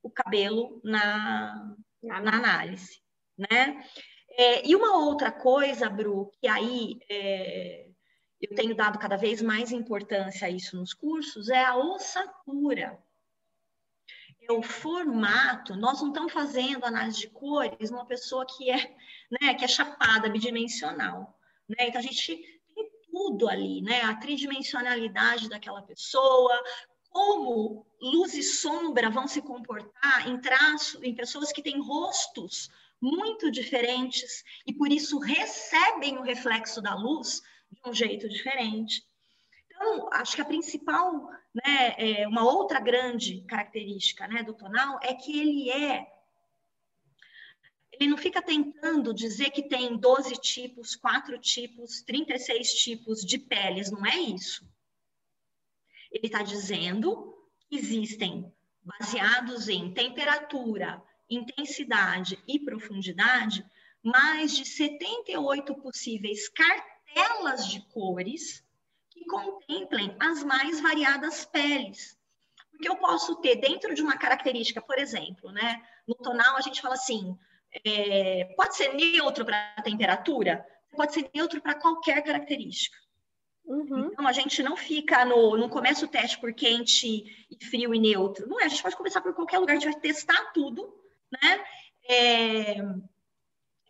o 0.02 0.10
cabelo 0.10 0.80
na, 0.84 1.74
na 2.02 2.18
análise, 2.18 3.00
né? 3.36 3.82
É, 4.30 4.68
e 4.68 4.76
uma 4.76 4.98
outra 4.98 5.32
coisa, 5.32 5.88
Bru, 5.88 6.30
que 6.40 6.46
aí 6.46 6.98
é, 7.10 7.87
eu 8.40 8.54
tenho 8.54 8.74
dado 8.74 8.98
cada 8.98 9.16
vez 9.16 9.42
mais 9.42 9.72
importância 9.72 10.46
a 10.46 10.50
isso 10.50 10.76
nos 10.76 10.94
cursos, 10.94 11.48
é 11.48 11.64
a 11.64 11.76
ossatura. 11.76 12.98
É 14.40 14.52
o 14.52 14.62
formato. 14.62 15.76
Nós 15.76 16.00
não 16.00 16.08
estamos 16.08 16.32
fazendo 16.32 16.84
análise 16.84 17.18
de 17.18 17.28
cores 17.28 17.90
numa 17.90 18.06
pessoa 18.06 18.46
que 18.46 18.70
é, 18.70 18.96
né, 19.30 19.54
que 19.54 19.64
é 19.64 19.68
chapada, 19.68 20.30
bidimensional. 20.30 21.38
Né? 21.68 21.88
Então, 21.88 22.00
a 22.00 22.04
gente 22.04 22.36
tem 22.74 22.90
tudo 23.10 23.48
ali, 23.48 23.82
né? 23.82 24.02
A 24.02 24.14
tridimensionalidade 24.14 25.48
daquela 25.48 25.82
pessoa, 25.82 26.62
como 27.10 27.84
luz 28.00 28.34
e 28.34 28.42
sombra 28.42 29.10
vão 29.10 29.26
se 29.26 29.42
comportar 29.42 30.28
em 30.28 30.40
traço, 30.40 31.04
em 31.04 31.14
pessoas 31.14 31.52
que 31.52 31.62
têm 31.62 31.80
rostos 31.80 32.70
muito 33.00 33.50
diferentes 33.50 34.44
e 34.66 34.72
por 34.72 34.90
isso 34.90 35.18
recebem 35.18 36.18
o 36.18 36.22
reflexo 36.22 36.80
da 36.80 36.94
luz 36.94 37.42
de 37.70 37.80
um 37.88 37.92
jeito 37.92 38.28
diferente. 38.28 39.04
Então, 39.66 40.08
acho 40.12 40.34
que 40.34 40.42
a 40.42 40.44
principal, 40.44 41.30
né, 41.54 41.94
é 41.96 42.26
uma 42.26 42.44
outra 42.44 42.80
grande 42.80 43.42
característica 43.42 44.26
né, 44.26 44.42
do 44.42 44.54
tonal 44.54 44.98
é 45.02 45.14
que 45.14 45.38
ele 45.38 45.70
é. 45.70 46.06
Ele 47.92 48.10
não 48.10 48.16
fica 48.16 48.42
tentando 48.42 49.14
dizer 49.14 49.50
que 49.50 49.62
tem 49.62 49.96
12 49.96 50.34
tipos, 50.40 50.94
4 50.96 51.38
tipos, 51.38 52.02
36 52.02 52.72
tipos 52.74 53.20
de 53.20 53.38
peles, 53.38 53.90
não 53.90 54.04
é 54.06 54.16
isso. 54.16 54.68
Ele 56.10 56.26
está 56.26 56.42
dizendo 56.42 57.36
que 57.68 57.76
existem, 57.76 58.52
baseados 58.82 59.68
em 59.68 59.92
temperatura, 59.92 61.02
intensidade 61.28 62.42
e 62.46 62.58
profundidade, 62.58 63.64
mais 64.02 64.56
de 64.56 64.64
78 64.64 65.74
possíveis 65.74 66.48
cartelas 67.14 67.68
de 67.68 67.80
cores 67.80 68.64
que 69.10 69.24
contemplem 69.24 70.14
as 70.20 70.44
mais 70.44 70.80
variadas 70.80 71.44
peles. 71.44 72.16
Porque 72.70 72.88
eu 72.88 72.96
posso 72.96 73.36
ter 73.36 73.56
dentro 73.56 73.94
de 73.94 74.02
uma 74.02 74.16
característica, 74.16 74.80
por 74.80 74.98
exemplo, 74.98 75.50
né? 75.50 75.82
No 76.06 76.14
tonal 76.14 76.56
a 76.56 76.60
gente 76.60 76.80
fala 76.80 76.94
assim, 76.94 77.36
é, 77.84 78.44
pode 78.56 78.76
ser 78.76 78.94
neutro 78.94 79.44
para 79.44 79.74
temperatura, 79.82 80.64
pode 80.94 81.12
ser 81.12 81.28
neutro 81.34 81.60
para 81.60 81.74
qualquer 81.74 82.22
característica. 82.22 82.96
Uhum. 83.64 84.10
Então 84.12 84.26
a 84.26 84.32
gente 84.32 84.62
não 84.62 84.76
fica 84.76 85.24
no, 85.24 85.56
não 85.56 85.68
começa 85.68 86.04
o 86.04 86.08
teste 86.08 86.38
por 86.38 86.54
quente 86.54 87.46
e 87.50 87.64
frio 87.66 87.94
e 87.94 87.98
neutro. 87.98 88.48
Não 88.48 88.60
é, 88.60 88.64
a 88.64 88.68
gente 88.68 88.82
pode 88.82 88.96
começar 88.96 89.20
por 89.20 89.34
qualquer 89.34 89.58
lugar, 89.58 89.72
a 89.72 89.80
gente 89.80 89.90
vai 89.90 90.00
testar 90.00 90.52
tudo, 90.52 90.88
né? 91.30 91.64
É, 92.08 92.76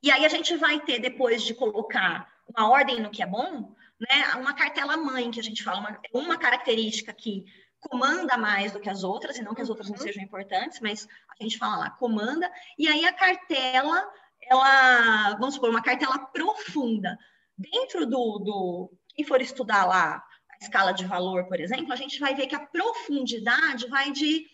e 0.03 0.11
aí 0.11 0.25
a 0.25 0.29
gente 0.29 0.57
vai 0.57 0.81
ter, 0.81 0.99
depois 0.99 1.43
de 1.43 1.55
colocar 1.55 2.38
uma 2.49 2.71
ordem 2.71 3.01
no 3.01 3.11
que 3.11 3.23
é 3.23 3.27
bom, 3.27 3.75
né? 4.01 4.35
Uma 4.37 4.55
cartela 4.55 4.97
mãe, 4.97 5.31
que 5.31 5.41
a 5.41 5.43
gente 5.43 5.63
fala, 5.63 5.81
uma, 5.81 6.01
uma 6.15 6.39
característica 6.39 7.13
que 7.13 7.45
comanda 7.81 8.37
mais 8.37 8.73
do 8.73 8.81
que 8.81 8.89
as 8.89 9.05
outras, 9.05 9.37
e 9.37 9.43
não 9.43 9.55
que 9.55 9.63
as 9.63 9.69
outras 9.69 9.89
não 9.89 9.97
uhum. 9.97 10.03
sejam 10.03 10.23
importantes, 10.23 10.81
mas 10.81 11.07
a 11.39 11.43
gente 11.43 11.59
fala 11.59 11.77
lá, 11.77 11.91
comanda, 11.91 12.51
e 12.79 12.89
aí 12.89 13.05
a 13.05 13.13
cartela, 13.13 14.05
ela, 14.43 15.35
vamos 15.35 15.55
supor, 15.55 15.71
uma 15.71 15.83
cartela 15.83 16.19
profunda. 16.19 17.17
Dentro 17.57 18.07
do, 18.07 18.39
do 18.39 18.93
quem 19.15 19.25
for 19.25 19.41
estudar 19.41 19.85
lá 19.85 20.23
a 20.51 20.57
escala 20.65 20.93
de 20.93 21.05
valor, 21.05 21.45
por 21.47 21.61
exemplo, 21.61 21.93
a 21.93 21.97
gente 21.97 22.19
vai 22.19 22.35
ver 22.35 22.47
que 22.47 22.55
a 22.55 22.67
profundidade 22.67 23.87
vai 23.89 24.11
de, 24.13 24.47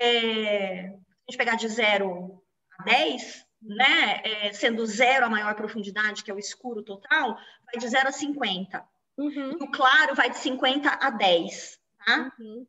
é, 0.00 0.86
a 0.88 1.30
gente 1.30 1.38
pegar 1.38 1.56
de 1.56 1.68
0 1.68 2.42
a 2.78 2.84
10, 2.84 3.45
né, 3.66 4.20
é, 4.22 4.52
sendo 4.52 4.86
zero 4.86 5.26
a 5.26 5.30
maior 5.30 5.54
profundidade, 5.54 6.22
que 6.22 6.30
é 6.30 6.34
o 6.34 6.38
escuro 6.38 6.82
total, 6.82 7.36
vai 7.64 7.78
de 7.78 7.88
0 7.88 8.08
a 8.08 8.12
50. 8.12 8.84
Uhum. 9.18 9.56
E 9.58 9.64
o 9.64 9.70
claro 9.70 10.14
vai 10.14 10.30
de 10.30 10.38
50 10.38 10.88
a 10.88 11.10
10. 11.10 11.80
Tá? 12.04 12.32
Uhum. 12.38 12.66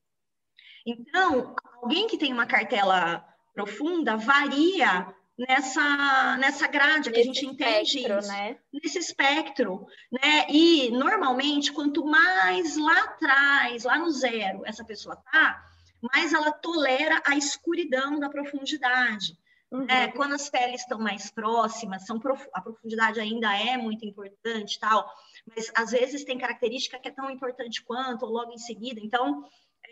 Então, 0.86 1.56
alguém 1.82 2.08
que 2.08 2.18
tem 2.18 2.32
uma 2.32 2.46
cartela 2.46 3.26
profunda 3.54 4.16
varia 4.16 5.14
nessa, 5.38 6.38
nessa 6.38 6.68
grade, 6.68 7.12
que 7.12 7.20
a 7.20 7.24
gente 7.24 7.46
entende 7.46 8.00
espectro, 8.00 8.20
isso, 8.20 8.28
né? 8.30 8.58
nesse 8.74 8.98
espectro, 8.98 9.86
né? 10.12 10.48
E 10.50 10.90
normalmente, 10.92 11.72
quanto 11.72 12.06
mais 12.06 12.76
lá 12.78 13.04
atrás, 13.04 13.84
lá 13.84 14.00
no 14.00 14.10
zero, 14.10 14.64
essa 14.66 14.84
pessoa 14.84 15.16
tá, 15.16 15.64
mais 16.02 16.34
ela 16.34 16.52
tolera 16.52 17.22
a 17.26 17.36
escuridão 17.36 18.20
da 18.20 18.30
profundidade. 18.30 19.38
Uhum. 19.72 19.86
É, 19.90 20.08
quando 20.10 20.34
as 20.34 20.50
peles 20.50 20.82
estão 20.82 20.98
mais 20.98 21.30
próximas, 21.30 22.06
são 22.06 22.20
prof... 22.20 22.48
a 22.54 22.62
profundidade 22.62 23.20
ainda 23.20 23.54
é 23.54 23.76
muito 23.76 24.06
importante, 24.06 24.80
tal, 24.80 25.12
mas 25.46 25.70
às 25.76 25.92
vezes 25.92 26.24
tem 26.24 26.38
característica 26.38 26.98
que 27.00 27.10
é 27.10 27.12
tão 27.12 27.30
importante 27.30 27.84
quanto, 27.84 28.26
ou 28.26 28.32
logo 28.32 28.54
em 28.54 28.58
seguida. 28.58 29.02
Então, 29.04 29.44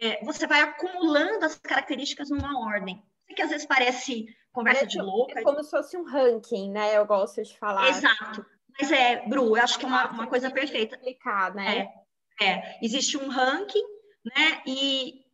é, 0.01 0.24
você 0.24 0.48
vai 0.48 0.62
acumulando 0.62 1.46
as 1.46 1.55
características 1.55 2.29
numa 2.29 2.60
ordem. 2.65 3.03
Que 3.36 3.41
às 3.41 3.50
vezes 3.50 3.65
parece 3.65 4.25
conversa 4.53 4.82
parece, 4.82 4.98
de 4.98 5.03
louca. 5.03 5.39
É 5.39 5.44
como 5.44 5.62
se 5.63 5.70
fosse 5.70 5.98
um 5.98 6.05
ranking, 6.05 6.72
né? 6.72 6.96
Eu 6.96 7.05
gosto 7.05 7.44
de 7.44 7.58
falar. 7.58 7.89
Exato. 7.89 8.46
Mas 8.79 8.91
é, 8.91 9.27
Bru, 9.27 9.58
eu 9.58 9.63
acho 9.63 9.79
que 9.79 9.86
é 9.86 9.88
uma, 9.88 10.10
uma 10.12 10.27
coisa 10.27 10.51
perfeita. 10.51 10.96
Explicar, 10.96 11.53
né? 11.53 11.91
É, 12.39 12.46
é, 12.46 12.79
existe 12.82 13.17
um 13.17 13.29
ranking, 13.29 13.84
né? 14.24 14.62
E 14.65 15.25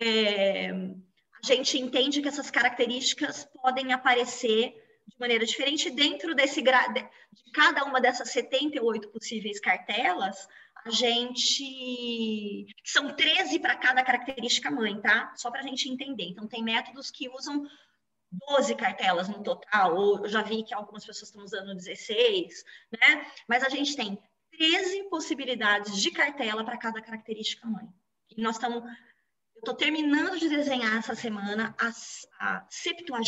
é, 0.00 0.70
a 1.42 1.46
gente 1.46 1.78
entende 1.78 2.20
que 2.20 2.28
essas 2.28 2.50
características 2.50 3.44
podem 3.52 3.92
aparecer 3.92 4.74
de 5.06 5.18
maneira 5.18 5.44
diferente 5.46 5.90
dentro 5.90 6.34
desse 6.34 6.60
de 6.60 7.52
cada 7.54 7.84
uma 7.84 8.00
dessas 8.00 8.30
78 8.30 9.08
possíveis 9.08 9.58
cartelas, 9.58 10.46
a 10.84 10.90
gente 10.90 12.66
são 12.84 13.14
13 13.14 13.58
para 13.58 13.76
cada 13.76 14.02
característica 14.02 14.70
mãe, 14.70 15.00
tá? 15.00 15.32
Só 15.36 15.50
para 15.50 15.60
a 15.60 15.62
gente 15.62 15.88
entender. 15.88 16.24
Então 16.24 16.46
tem 16.46 16.62
métodos 16.62 17.10
que 17.10 17.28
usam 17.28 17.66
12 18.48 18.74
cartelas 18.74 19.28
no 19.28 19.42
total, 19.42 19.96
ou 19.96 20.18
eu 20.24 20.28
já 20.28 20.42
vi 20.42 20.62
que 20.62 20.74
algumas 20.74 21.04
pessoas 21.04 21.28
estão 21.28 21.42
usando 21.42 21.74
16, 21.74 22.64
né? 22.92 23.26
Mas 23.48 23.62
a 23.64 23.68
gente 23.68 23.96
tem 23.96 24.18
13 24.52 25.04
possibilidades 25.04 26.00
de 26.00 26.10
cartela 26.10 26.64
para 26.64 26.78
cada 26.78 27.00
característica 27.00 27.66
mãe. 27.66 27.88
E 28.36 28.42
nós 28.42 28.56
estamos 28.56 28.82
estou 29.58 29.74
terminando 29.74 30.38
de 30.38 30.48
desenhar 30.48 30.96
essa 30.96 31.14
semana 31.14 31.74
a, 31.78 31.88
a 32.40 32.66
79 32.68 33.24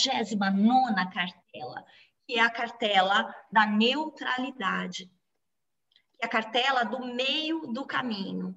cartela, 1.13 1.85
que 2.27 2.39
é 2.39 2.41
a 2.41 2.51
cartela 2.51 3.35
da 3.51 3.67
neutralidade, 3.67 5.07
que 5.07 6.23
é 6.23 6.27
a 6.27 6.29
cartela 6.29 6.85
do 6.85 7.05
meio 7.15 7.67
do 7.73 7.85
caminho. 7.85 8.55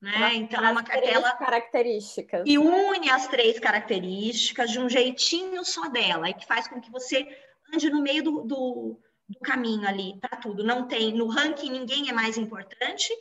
Né? 0.00 0.34
Então, 0.34 0.64
é 0.64 0.72
uma 0.72 0.82
cartela 0.82 1.32
características. 1.36 2.42
e 2.44 2.58
une 2.58 3.08
as 3.08 3.28
três 3.28 3.60
características 3.60 4.70
de 4.70 4.80
um 4.80 4.88
jeitinho 4.88 5.64
só 5.64 5.88
dela, 5.88 6.28
e 6.28 6.34
que 6.34 6.44
faz 6.44 6.66
com 6.66 6.80
que 6.80 6.90
você 6.90 7.24
ande 7.72 7.88
no 7.88 8.02
meio 8.02 8.24
do, 8.24 8.42
do, 8.42 9.00
do 9.28 9.38
caminho 9.40 9.86
ali 9.86 10.18
para 10.18 10.36
tudo. 10.38 10.64
Não 10.64 10.88
tem 10.88 11.12
no 11.12 11.28
ranking 11.28 11.70
ninguém 11.70 12.08
é 12.08 12.12
mais 12.12 12.36
importante, 12.36 13.12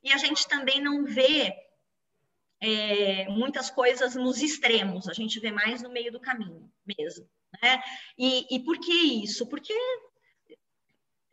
e 0.00 0.12
a 0.12 0.16
gente 0.16 0.46
também 0.46 0.80
não 0.80 1.04
vê 1.04 1.67
é, 2.60 3.28
muitas 3.28 3.70
coisas 3.70 4.14
nos 4.14 4.42
extremos, 4.42 5.08
a 5.08 5.12
gente 5.12 5.38
vê 5.38 5.50
mais 5.50 5.82
no 5.82 5.90
meio 5.90 6.10
do 6.10 6.20
caminho 6.20 6.70
mesmo. 6.84 7.28
Né? 7.62 7.82
E, 8.16 8.56
e 8.56 8.60
por 8.60 8.78
que 8.78 8.92
isso? 8.92 9.46
Porque 9.46 9.72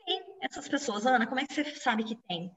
tem 0.05 0.23
essas 0.41 0.67
pessoas, 0.67 1.05
Ana, 1.05 1.25
como 1.25 1.39
é 1.39 1.47
que 1.47 1.53
você 1.53 1.65
sabe 1.75 2.03
que 2.03 2.15
tem? 2.15 2.51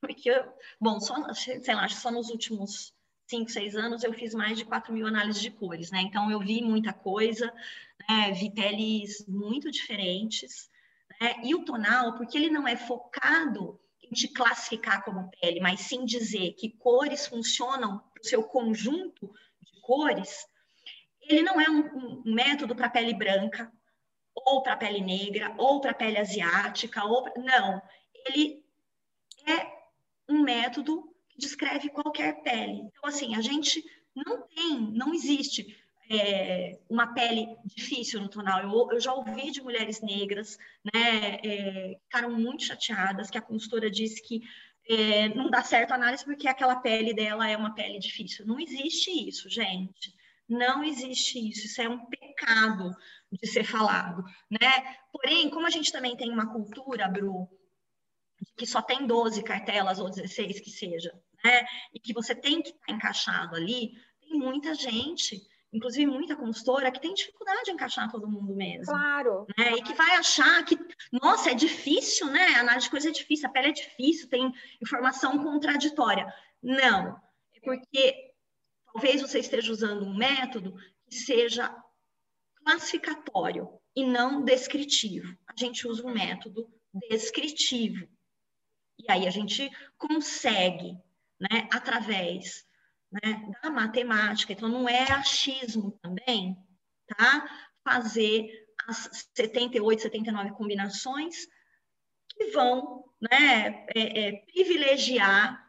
Porque, 0.00 0.30
eu, 0.30 0.52
bom, 0.80 1.00
só, 1.00 1.14
sei 1.34 1.74
lá, 1.74 1.88
só 1.88 2.10
nos 2.10 2.30
últimos 2.30 2.94
cinco, 3.26 3.50
seis 3.50 3.76
anos 3.76 4.02
eu 4.02 4.12
fiz 4.12 4.34
mais 4.34 4.58
de 4.58 4.64
4 4.64 4.92
mil 4.92 5.06
análises 5.06 5.40
de 5.40 5.50
cores, 5.50 5.90
né? 5.90 6.00
Então 6.02 6.30
eu 6.30 6.40
vi 6.40 6.62
muita 6.62 6.92
coisa, 6.92 7.52
né? 8.08 8.32
vi 8.32 8.50
peles 8.50 9.24
muito 9.28 9.70
diferentes, 9.70 10.68
né? 11.20 11.36
E 11.44 11.54
o 11.54 11.64
tonal, 11.64 12.14
porque 12.14 12.36
ele 12.36 12.50
não 12.50 12.66
é 12.66 12.76
focado 12.76 13.78
em 14.02 14.12
te 14.12 14.26
classificar 14.28 15.04
como 15.04 15.30
pele, 15.40 15.60
mas 15.60 15.80
sim 15.80 16.04
dizer 16.04 16.54
que 16.54 16.70
cores 16.70 17.26
funcionam 17.26 18.02
o 18.20 18.26
seu 18.26 18.42
conjunto 18.42 19.32
de 19.60 19.80
cores, 19.80 20.46
ele 21.22 21.42
não 21.42 21.60
é 21.60 21.68
um, 21.70 22.22
um 22.26 22.34
método 22.34 22.74
para 22.74 22.90
pele 22.90 23.14
branca, 23.14 23.72
ou 24.34 24.62
para 24.62 24.76
pele 24.76 25.00
negra, 25.00 25.54
ou 25.58 25.80
para 25.80 25.94
pele 25.94 26.18
asiática, 26.18 27.04
ou 27.04 27.22
pra... 27.22 27.32
não. 27.36 27.82
Ele 28.26 28.64
é 29.46 29.80
um 30.28 30.42
método 30.42 31.14
que 31.28 31.38
descreve 31.38 31.88
qualquer 31.90 32.42
pele. 32.42 32.82
Então, 32.82 33.08
assim, 33.08 33.34
a 33.34 33.40
gente 33.40 33.82
não 34.14 34.42
tem, 34.42 34.80
não 34.92 35.14
existe 35.14 35.76
é, 36.10 36.78
uma 36.88 37.14
pele 37.14 37.46
difícil 37.64 38.20
no 38.20 38.28
tonal. 38.28 38.62
Eu, 38.62 38.92
eu, 38.92 39.00
já 39.00 39.14
ouvi 39.14 39.50
de 39.50 39.62
mulheres 39.62 40.00
negras, 40.00 40.58
né, 40.92 41.38
é, 41.44 41.98
ficaram 42.02 42.30
muito 42.32 42.64
chateadas, 42.64 43.30
que 43.30 43.38
a 43.38 43.42
consultora 43.42 43.90
disse 43.90 44.20
que 44.20 44.42
é, 44.92 45.28
não 45.28 45.48
dá 45.48 45.62
certo 45.62 45.92
a 45.92 45.94
análise 45.94 46.24
porque 46.24 46.48
aquela 46.48 46.76
pele 46.76 47.14
dela 47.14 47.48
é 47.48 47.56
uma 47.56 47.74
pele 47.74 47.98
difícil. 47.98 48.44
Não 48.44 48.58
existe 48.58 49.10
isso, 49.28 49.48
gente. 49.48 50.12
Não 50.48 50.82
existe 50.82 51.38
isso. 51.48 51.66
Isso 51.66 51.80
é 51.80 51.88
um 51.88 52.06
pecado 52.06 52.92
de 53.30 53.46
ser 53.46 53.62
falado, 53.62 54.24
né? 54.50 54.96
Porém, 55.12 55.48
como 55.48 55.64
a 55.64 55.70
gente 55.70 55.92
também 55.92 56.16
tem 56.16 56.28
uma 56.28 56.52
cultura, 56.52 57.08
Bru, 57.08 57.48
que 58.56 58.66
só 58.66 58.82
tem 58.82 59.06
12 59.06 59.44
cartelas 59.44 60.00
ou 60.00 60.10
16 60.10 60.58
que 60.58 60.70
seja, 60.70 61.12
né? 61.44 61.64
E 61.94 62.00
que 62.00 62.12
você 62.12 62.34
tem 62.34 62.60
que 62.60 62.70
estar 62.70 62.92
encaixado 62.92 63.54
ali, 63.54 63.92
tem 64.20 64.36
muita 64.38 64.74
gente 64.74 65.40
inclusive 65.72 66.10
muita 66.10 66.36
consultora, 66.36 66.90
que 66.90 67.00
tem 67.00 67.14
dificuldade 67.14 67.64
de 67.64 67.70
encaixar 67.70 68.10
todo 68.10 68.28
mundo 68.28 68.54
mesmo. 68.54 68.86
Claro. 68.86 69.46
Né? 69.56 69.72
E 69.74 69.82
que 69.82 69.94
vai 69.94 70.16
achar 70.16 70.64
que, 70.64 70.76
nossa, 71.12 71.50
é 71.50 71.54
difícil, 71.54 72.26
né? 72.26 72.54
A 72.56 72.60
análise 72.60 72.86
de 72.86 72.90
coisa 72.90 73.08
é 73.08 73.12
difícil, 73.12 73.48
a 73.48 73.52
pele 73.52 73.68
é 73.68 73.72
difícil, 73.72 74.28
tem 74.28 74.52
informação 74.82 75.42
contraditória. 75.42 76.26
Não, 76.62 77.20
é 77.54 77.60
porque 77.62 78.32
talvez 78.92 79.20
você 79.20 79.38
esteja 79.38 79.72
usando 79.72 80.04
um 80.04 80.16
método 80.16 80.74
que 81.08 81.14
seja 81.16 81.74
classificatório 82.64 83.68
e 83.94 84.04
não 84.04 84.44
descritivo. 84.44 85.36
A 85.46 85.54
gente 85.56 85.86
usa 85.86 86.06
um 86.06 86.12
método 86.12 86.68
descritivo. 87.08 88.06
E 88.98 89.10
aí 89.10 89.26
a 89.26 89.30
gente 89.30 89.70
consegue, 89.96 90.98
né, 91.40 91.68
através 91.72 92.66
né, 93.10 93.52
da 93.62 93.70
matemática, 93.70 94.52
então 94.52 94.68
não 94.68 94.88
é 94.88 95.10
achismo 95.12 95.98
também, 96.02 96.56
tá? 97.06 97.48
Fazer 97.84 98.48
as 98.86 99.28
78, 99.34 100.02
79 100.02 100.52
combinações 100.52 101.46
que 102.28 102.46
vão 102.52 103.04
né, 103.20 103.86
é, 103.94 104.28
é, 104.28 104.32
privilegiar 104.52 105.68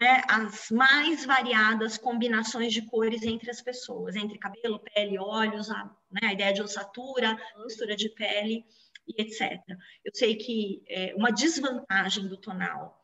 né, 0.00 0.22
as 0.28 0.70
mais 0.70 1.24
variadas 1.24 1.98
combinações 1.98 2.72
de 2.72 2.82
cores 2.82 3.22
entre 3.22 3.50
as 3.50 3.60
pessoas, 3.60 4.16
entre 4.16 4.38
cabelo, 4.38 4.80
pele, 4.80 5.18
olhos, 5.18 5.70
a, 5.70 5.84
né, 6.10 6.28
a 6.28 6.32
ideia 6.32 6.52
de 6.52 6.62
ossatura, 6.62 7.38
textura 7.62 7.94
de 7.94 8.08
pele, 8.10 8.64
e 9.06 9.20
etc. 9.22 9.60
Eu 10.04 10.12
sei 10.14 10.36
que 10.36 10.82
é, 10.88 11.14
uma 11.14 11.30
desvantagem 11.30 12.28
do 12.28 12.36
tonal 12.36 13.01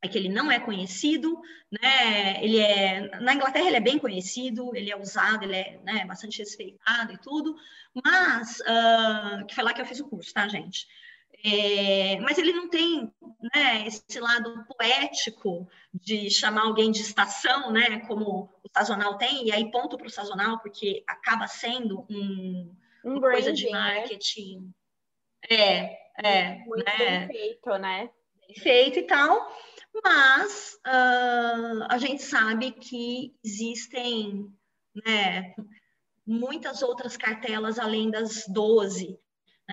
é 0.00 0.08
que 0.08 0.16
ele 0.16 0.28
não 0.28 0.50
é 0.50 0.60
conhecido, 0.60 1.40
né? 1.70 2.42
Ele 2.42 2.58
é 2.60 3.18
na 3.20 3.34
Inglaterra 3.34 3.66
ele 3.66 3.76
é 3.76 3.80
bem 3.80 3.98
conhecido, 3.98 4.74
ele 4.74 4.90
é 4.90 4.96
usado, 4.96 5.44
ele 5.44 5.56
é 5.56 5.80
né, 5.82 6.04
bastante 6.06 6.38
respeitado 6.38 7.12
e 7.12 7.18
tudo, 7.18 7.56
mas 8.04 8.60
uh, 8.60 9.44
que 9.46 9.54
foi 9.54 9.64
lá 9.64 9.72
que 9.72 9.80
eu 9.80 9.86
fiz 9.86 10.00
o 10.00 10.08
curso, 10.08 10.32
tá, 10.32 10.46
gente? 10.46 10.86
É, 11.44 12.18
mas 12.20 12.36
ele 12.36 12.52
não 12.52 12.68
tem 12.68 13.12
né, 13.54 13.86
esse 13.86 14.18
lado 14.18 14.64
poético 14.64 15.68
de 15.94 16.28
chamar 16.30 16.62
alguém 16.62 16.90
de 16.90 17.00
estação, 17.00 17.70
né, 17.70 18.00
como 18.00 18.52
o 18.62 18.68
sazonal 18.76 19.16
tem, 19.18 19.46
e 19.46 19.52
aí 19.52 19.70
ponto 19.70 19.96
para 19.96 20.08
o 20.08 20.10
sazonal, 20.10 20.58
porque 20.58 21.04
acaba 21.06 21.46
sendo 21.46 22.04
um, 22.10 22.74
um 23.04 23.18
uma 23.18 23.20
coisa 23.20 23.52
de 23.52 23.66
né? 23.66 23.70
marketing. 23.70 24.72
Né? 25.48 25.56
É, 25.56 25.98
é. 26.24 26.58
Muito 26.66 26.84
né? 26.84 27.26
bem 27.26 27.28
feito, 27.28 27.78
né? 27.78 28.10
Feito 28.56 28.98
e 28.98 29.02
tal, 29.02 29.52
mas 30.02 30.78
uh, 30.86 31.86
a 31.88 31.98
gente 31.98 32.22
sabe 32.22 32.72
que 32.72 33.36
existem 33.44 34.50
né, 35.04 35.54
muitas 36.26 36.82
outras 36.82 37.16
cartelas 37.16 37.78
além 37.78 38.10
das 38.10 38.46
12 38.48 39.18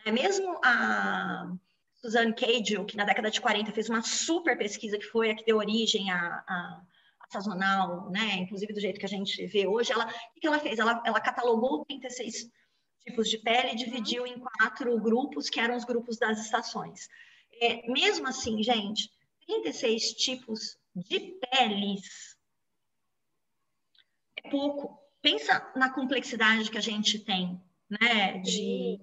né? 0.03 0.11
Mesmo 0.11 0.59
a 0.63 1.51
Suzanne 1.93 2.33
Cagle, 2.33 2.85
que 2.85 2.97
na 2.97 3.05
década 3.05 3.31
de 3.31 3.39
40 3.39 3.71
fez 3.71 3.89
uma 3.89 4.01
super 4.01 4.57
pesquisa, 4.57 4.97
que 4.97 5.05
foi 5.05 5.31
a 5.31 5.35
que 5.35 5.45
deu 5.45 5.57
origem 5.57 6.11
à 6.11 6.81
sazonal, 7.29 8.09
né? 8.11 8.35
inclusive 8.35 8.71
do 8.71 8.79
jeito 8.79 8.99
que 8.99 9.05
a 9.05 9.09
gente 9.09 9.45
vê 9.47 9.65
hoje, 9.65 9.91
ela, 9.91 10.05
o 10.05 10.39
que 10.39 10.45
ela 10.45 10.59
fez? 10.59 10.77
Ela, 10.77 11.01
ela 11.03 11.19
catalogou 11.19 11.83
36 11.85 12.51
tipos 12.99 13.29
de 13.29 13.39
pele 13.39 13.71
e 13.71 13.75
dividiu 13.75 14.27
em 14.27 14.39
quatro 14.39 14.99
grupos, 14.99 15.49
que 15.49 15.59
eram 15.59 15.75
os 15.75 15.83
grupos 15.83 16.17
das 16.17 16.39
estações. 16.39 17.09
É, 17.61 17.89
mesmo 17.89 18.27
assim, 18.27 18.61
gente, 18.61 19.09
36 19.45 20.13
tipos 20.13 20.77
de 20.95 21.19
peles 21.19 22.35
é 24.37 24.49
pouco. 24.49 24.99
Pensa 25.21 25.71
na 25.75 25.89
complexidade 25.89 26.69
que 26.69 26.77
a 26.77 26.81
gente 26.81 27.19
tem, 27.19 27.59
né? 27.89 28.39
De 28.39 28.99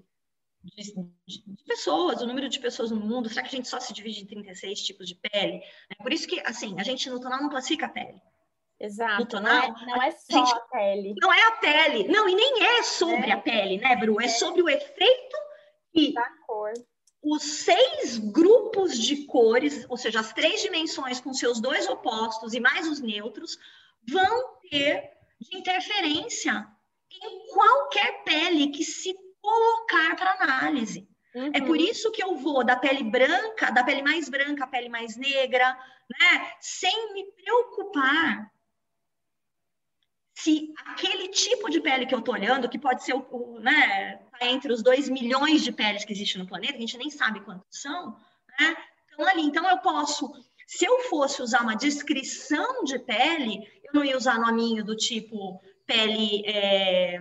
de, 0.64 0.94
de, 1.26 1.64
pessoas, 1.66 2.22
o 2.22 2.26
número 2.26 2.48
de 2.48 2.60
pessoas 2.60 2.90
no 2.90 3.00
mundo, 3.00 3.28
será 3.28 3.42
que 3.42 3.48
a 3.48 3.56
gente 3.56 3.68
só 3.68 3.80
se 3.80 3.92
divide 3.92 4.22
em 4.22 4.26
36 4.26 4.80
tipos 4.80 5.08
de 5.08 5.16
pele? 5.16 5.60
É 5.90 5.94
por 6.00 6.12
isso 6.12 6.28
que, 6.28 6.40
assim, 6.40 6.78
a 6.78 6.84
gente 6.84 7.10
no 7.10 7.20
tonal 7.20 7.42
não 7.42 7.50
classifica 7.50 7.86
a 7.86 7.88
pele. 7.88 8.20
Exato. 8.78 9.26
Tonal, 9.26 9.72
não, 9.72 9.82
é, 9.82 9.86
não 9.86 10.02
é 10.02 10.10
só 10.12 10.42
a, 10.42 10.44
gente, 10.44 10.54
a, 10.54 10.60
pele. 10.60 11.14
Não 11.20 11.32
é 11.32 11.42
a 11.46 11.52
pele. 11.52 12.08
Não, 12.08 12.28
e 12.28 12.34
nem 12.34 12.64
é 12.64 12.82
sobre 12.82 13.30
é. 13.30 13.32
a 13.32 13.38
pele, 13.38 13.78
né, 13.78 13.96
Bru? 13.96 14.20
É, 14.20 14.28
sobre 14.28 14.62
o 14.62 14.68
efeito 14.68 15.36
que 15.92 16.12
da 16.12 16.28
cor. 16.46 16.72
Os 17.22 17.42
seis 17.42 18.18
grupos 18.18 18.98
de 18.98 19.24
cores, 19.26 19.86
ou 19.88 19.96
seja, 19.96 20.20
as 20.20 20.32
três 20.32 20.60
dimensões 20.60 21.20
com 21.20 21.32
seus 21.32 21.60
dois 21.60 21.88
opostos 21.88 22.52
e 22.52 22.60
mais 22.60 22.88
os 22.88 23.00
neutros, 23.00 23.56
vão 24.08 24.56
ter 24.68 25.10
de 25.40 25.56
interferência 25.56 26.66
em 27.10 27.46
qualquer 27.52 28.24
pele 28.24 28.68
que 28.68 28.84
se 28.84 29.14
colocar 29.40 30.16
para 30.16 30.42
análise. 30.42 31.08
Uhum. 31.34 31.50
É 31.54 31.60
por 31.60 31.76
uhum. 31.76 31.84
isso 31.84 32.10
que 32.10 32.22
eu 32.22 32.36
vou 32.36 32.64
da 32.64 32.76
pele 32.76 33.04
branca, 33.04 33.70
da 33.70 33.84
pele 33.84 34.02
mais 34.02 34.28
branca 34.28 34.64
à 34.64 34.66
pele 34.66 34.88
mais 34.88 35.16
negra, 35.16 35.78
né? 36.10 36.52
Sem 36.60 37.14
me 37.14 37.24
preocupar 37.32 38.51
se 40.34 40.72
aquele 40.86 41.28
tipo 41.28 41.68
de 41.68 41.80
pele 41.80 42.06
que 42.06 42.14
eu 42.14 42.20
estou 42.20 42.34
olhando, 42.34 42.68
que 42.68 42.78
pode 42.78 43.04
ser 43.04 43.14
o, 43.14 43.58
né, 43.60 44.16
tá 44.38 44.46
entre 44.46 44.72
os 44.72 44.82
2 44.82 45.08
milhões 45.08 45.62
de 45.62 45.72
peles 45.72 46.04
que 46.04 46.12
existem 46.12 46.40
no 46.40 46.48
planeta, 46.48 46.74
a 46.74 46.80
gente 46.80 46.98
nem 46.98 47.10
sabe 47.10 47.40
quantos 47.40 47.80
são, 47.80 48.16
né? 48.58 48.76
Ali. 49.18 49.42
Então 49.42 49.68
eu 49.68 49.78
posso, 49.78 50.32
se 50.66 50.84
eu 50.84 51.00
fosse 51.00 51.42
usar 51.42 51.62
uma 51.62 51.76
descrição 51.76 52.82
de 52.84 52.98
pele, 52.98 53.58
eu 53.84 53.92
não 53.94 54.04
ia 54.04 54.16
usar 54.16 54.38
nominho 54.38 54.84
do 54.84 54.96
tipo 54.96 55.60
pele. 55.86 56.42
É 56.46 57.18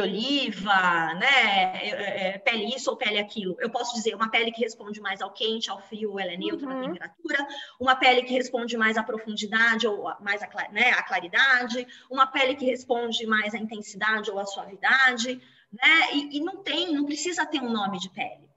oliva, 0.00 1.14
né? 1.14 1.76
É, 1.82 2.28
é, 2.28 2.38
pele 2.38 2.74
isso 2.74 2.90
ou 2.90 2.96
pele 2.96 3.18
aquilo. 3.18 3.56
Eu 3.60 3.70
posso 3.70 3.94
dizer 3.94 4.14
uma 4.14 4.30
pele 4.30 4.50
que 4.50 4.62
responde 4.62 5.00
mais 5.00 5.20
ao 5.20 5.32
quente, 5.32 5.70
ao 5.70 5.80
frio, 5.80 6.18
ela 6.18 6.32
é 6.32 6.36
neutra 6.36 6.66
uhum. 6.66 6.74
na 6.74 6.88
temperatura. 6.88 7.46
Uma 7.78 7.96
pele 7.96 8.22
que 8.22 8.32
responde 8.32 8.76
mais 8.76 8.96
à 8.96 9.02
profundidade 9.02 9.86
ou 9.86 10.10
mais 10.20 10.42
à, 10.42 10.48
né, 10.70 10.90
à 10.90 11.02
claridade. 11.02 11.86
Uma 12.10 12.26
pele 12.26 12.54
que 12.54 12.64
responde 12.64 13.26
mais 13.26 13.54
à 13.54 13.58
intensidade 13.58 14.30
ou 14.30 14.38
à 14.38 14.46
suavidade, 14.46 15.40
né? 15.72 16.14
E, 16.14 16.38
e 16.38 16.40
não 16.40 16.62
tem, 16.62 16.92
não 16.94 17.04
precisa 17.04 17.44
ter 17.46 17.60
um 17.60 17.70
nome 17.70 17.98
de 17.98 18.08
pele. 18.10 18.50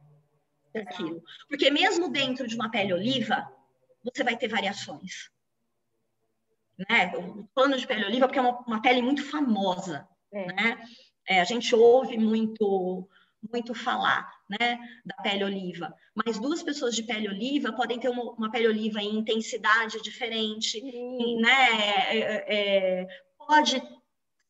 Aquilo. 0.76 1.24
Porque 1.48 1.70
mesmo 1.72 2.10
dentro 2.10 2.48
de 2.48 2.56
uma 2.56 2.70
pele 2.70 2.94
oliva, 2.94 3.50
você 4.04 4.24
vai 4.24 4.38
ter 4.38 4.48
variações. 4.48 5.30
Né? 6.78 7.14
O 7.16 7.46
plano 7.54 7.78
de 7.78 7.88
pele 7.88 8.06
oliva, 8.06 8.28
porque 8.28 8.40
é 8.40 8.42
uma, 8.42 8.60
uma 8.62 8.82
pele 8.82 9.02
muito 9.02 9.24
famosa, 9.24 10.08
é. 10.32 10.46
né? 10.54 10.86
É, 11.28 11.42
a 11.42 11.44
gente 11.44 11.76
ouve 11.76 12.18
muito 12.18 13.08
muito 13.52 13.74
falar, 13.74 14.32
né, 14.50 14.80
da 15.06 15.16
pele 15.18 15.44
oliva. 15.44 15.94
Mas 16.16 16.40
duas 16.40 16.64
pessoas 16.64 16.96
de 16.96 17.04
pele 17.04 17.28
oliva 17.28 17.72
podem 17.74 18.00
ter 18.00 18.10
uma, 18.10 18.32
uma 18.32 18.52
pele 18.52 18.68
oliva 18.68 19.02
em 19.02 19.18
intensidade 19.18 20.02
diferente, 20.02 20.80
em, 20.80 21.40
né, 21.40 21.72
é, 22.10 22.56
é, 23.02 23.08
pode 23.38 23.82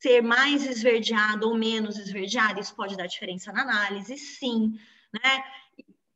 ser 0.00 0.22
mais 0.22 0.66
esverdeado 0.66 1.48
ou 1.48 1.56
menos 1.56 1.98
esverdeado, 1.98 2.60
isso 2.60 2.74
pode 2.74 2.96
dar 2.96 3.06
diferença 3.06 3.52
na 3.52 3.62
análise, 3.62 4.16
sim, 4.16 4.78
né? 5.12 5.44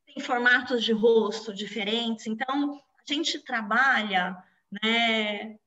Tem 0.06 0.22
formatos 0.22 0.84
de 0.84 0.92
rosto 0.92 1.54
diferentes, 1.54 2.26
então 2.26 2.80
a 2.98 3.12
gente 3.12 3.38
trabalha, 3.40 4.36
né, 4.82 5.58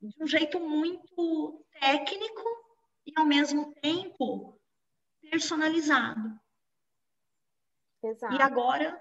de 0.00 0.22
um 0.22 0.26
jeito 0.26 0.60
muito 0.60 1.64
técnico 1.80 2.67
e, 3.08 3.12
ao 3.16 3.24
mesmo 3.24 3.72
tempo, 3.80 4.60
personalizado. 5.30 6.38
Exato. 8.04 8.34
E 8.34 8.42
agora, 8.42 9.00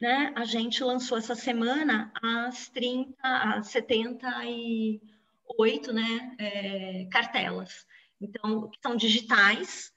né, 0.00 0.32
a 0.36 0.44
gente 0.44 0.84
lançou 0.84 1.16
essa 1.16 1.34
semana 1.34 2.12
as 2.22 2.68
30, 2.68 3.16
as 3.22 3.68
78 3.68 5.92
né, 5.92 6.36
é, 6.38 7.08
cartelas. 7.10 7.86
Então, 8.20 8.68
que 8.68 8.78
são 8.82 8.94
digitais, 8.94 9.90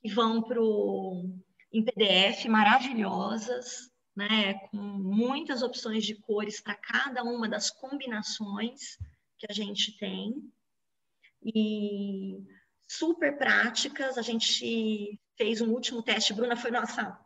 que 0.00 0.10
vão 0.12 0.42
para 0.42 0.58
em 1.72 1.84
PDF, 1.84 2.46
maravilhosas, 2.46 3.90
né, 4.14 4.54
com 4.70 4.78
muitas 4.78 5.62
opções 5.62 6.06
de 6.06 6.14
cores 6.14 6.60
para 6.60 6.74
cada 6.74 7.22
uma 7.22 7.46
das 7.48 7.70
combinações 7.70 8.96
que 9.36 9.46
a 9.50 9.52
gente 9.52 9.94
tem 9.98 10.50
e 11.54 12.44
super 12.88 13.36
práticas. 13.36 14.18
A 14.18 14.22
gente 14.22 15.20
fez 15.36 15.60
um 15.60 15.70
último 15.72 16.02
teste, 16.02 16.34
Bruna 16.34 16.56
foi 16.56 16.70
nossa 16.70 17.18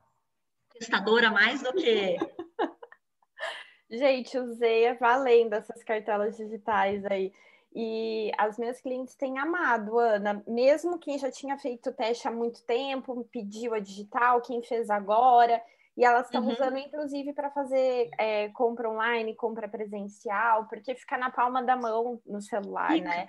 testadora 0.70 1.30
mais 1.30 1.62
do 1.62 1.72
que. 1.72 2.16
gente, 3.90 4.38
usei 4.38 4.92
valendo 4.94 5.54
essas 5.54 5.82
cartelas 5.82 6.36
digitais 6.36 7.04
aí. 7.06 7.32
E 7.72 8.32
as 8.36 8.58
minhas 8.58 8.80
clientes 8.80 9.14
têm 9.14 9.38
amado, 9.38 9.98
Ana. 9.98 10.42
Mesmo 10.46 10.98
quem 10.98 11.18
já 11.18 11.30
tinha 11.30 11.56
feito 11.56 11.90
o 11.90 11.92
teste 11.92 12.26
há 12.26 12.30
muito 12.30 12.64
tempo, 12.64 13.24
pediu 13.30 13.74
a 13.74 13.78
digital, 13.78 14.40
quem 14.42 14.60
fez 14.62 14.90
agora. 14.90 15.62
E 15.96 16.04
elas 16.04 16.26
estão 16.26 16.42
uhum. 16.42 16.52
usando, 16.52 16.78
inclusive, 16.78 17.32
para 17.32 17.50
fazer 17.50 18.10
é, 18.18 18.48
compra 18.50 18.90
online, 18.90 19.36
compra 19.36 19.68
presencial, 19.68 20.66
porque 20.66 20.94
fica 20.94 21.16
na 21.16 21.30
palma 21.30 21.62
da 21.62 21.76
mão 21.76 22.20
no 22.26 22.40
celular, 22.40 22.92
fica. 22.92 23.08
né? 23.08 23.28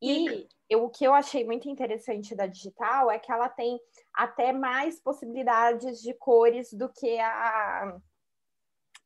E 0.00 0.48
eu, 0.68 0.84
o 0.84 0.88
que 0.88 1.04
eu 1.04 1.12
achei 1.12 1.44
muito 1.44 1.68
interessante 1.68 2.34
da 2.34 2.46
digital 2.46 3.10
é 3.10 3.18
que 3.18 3.30
ela 3.30 3.48
tem 3.48 3.78
até 4.14 4.52
mais 4.52 5.00
possibilidades 5.00 6.00
de 6.00 6.14
cores 6.14 6.72
do 6.72 6.88
que 6.88 7.18
a, 7.18 7.96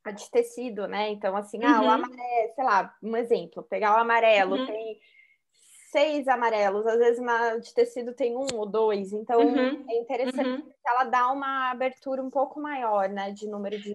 a 0.05 0.11
de 0.11 0.31
tecido, 0.31 0.87
né? 0.87 1.11
Então, 1.11 1.37
assim, 1.37 1.59
uhum. 1.59 1.67
ah, 1.67 1.81
o 1.81 1.85
uhum. 1.85 1.91
amarelo, 1.91 2.55
sei 2.55 2.65
lá, 2.65 2.95
um 3.03 3.17
exemplo, 3.17 3.63
pegar 3.63 3.97
o 3.97 4.01
amarelo, 4.01 4.57
uhum. 4.57 4.67
tem 4.67 5.01
seis 5.91 6.27
amarelos, 6.27 6.85
às 6.87 6.99
vezes 6.99 7.23
na 7.23 7.57
de 7.57 7.73
tecido 7.73 8.13
tem 8.13 8.37
um 8.37 8.47
ou 8.55 8.67
dois, 8.67 9.13
então 9.13 9.41
uhum. 9.41 9.85
é 9.89 9.97
interessante 9.97 10.49
uhum. 10.49 10.63
que 10.63 10.89
ela 10.89 11.05
dá 11.05 11.31
uma 11.31 11.71
abertura 11.71 12.21
um 12.21 12.31
pouco 12.31 12.61
maior, 12.61 13.09
né, 13.09 13.31
de 13.31 13.47
número 13.47 13.81
de, 13.81 13.95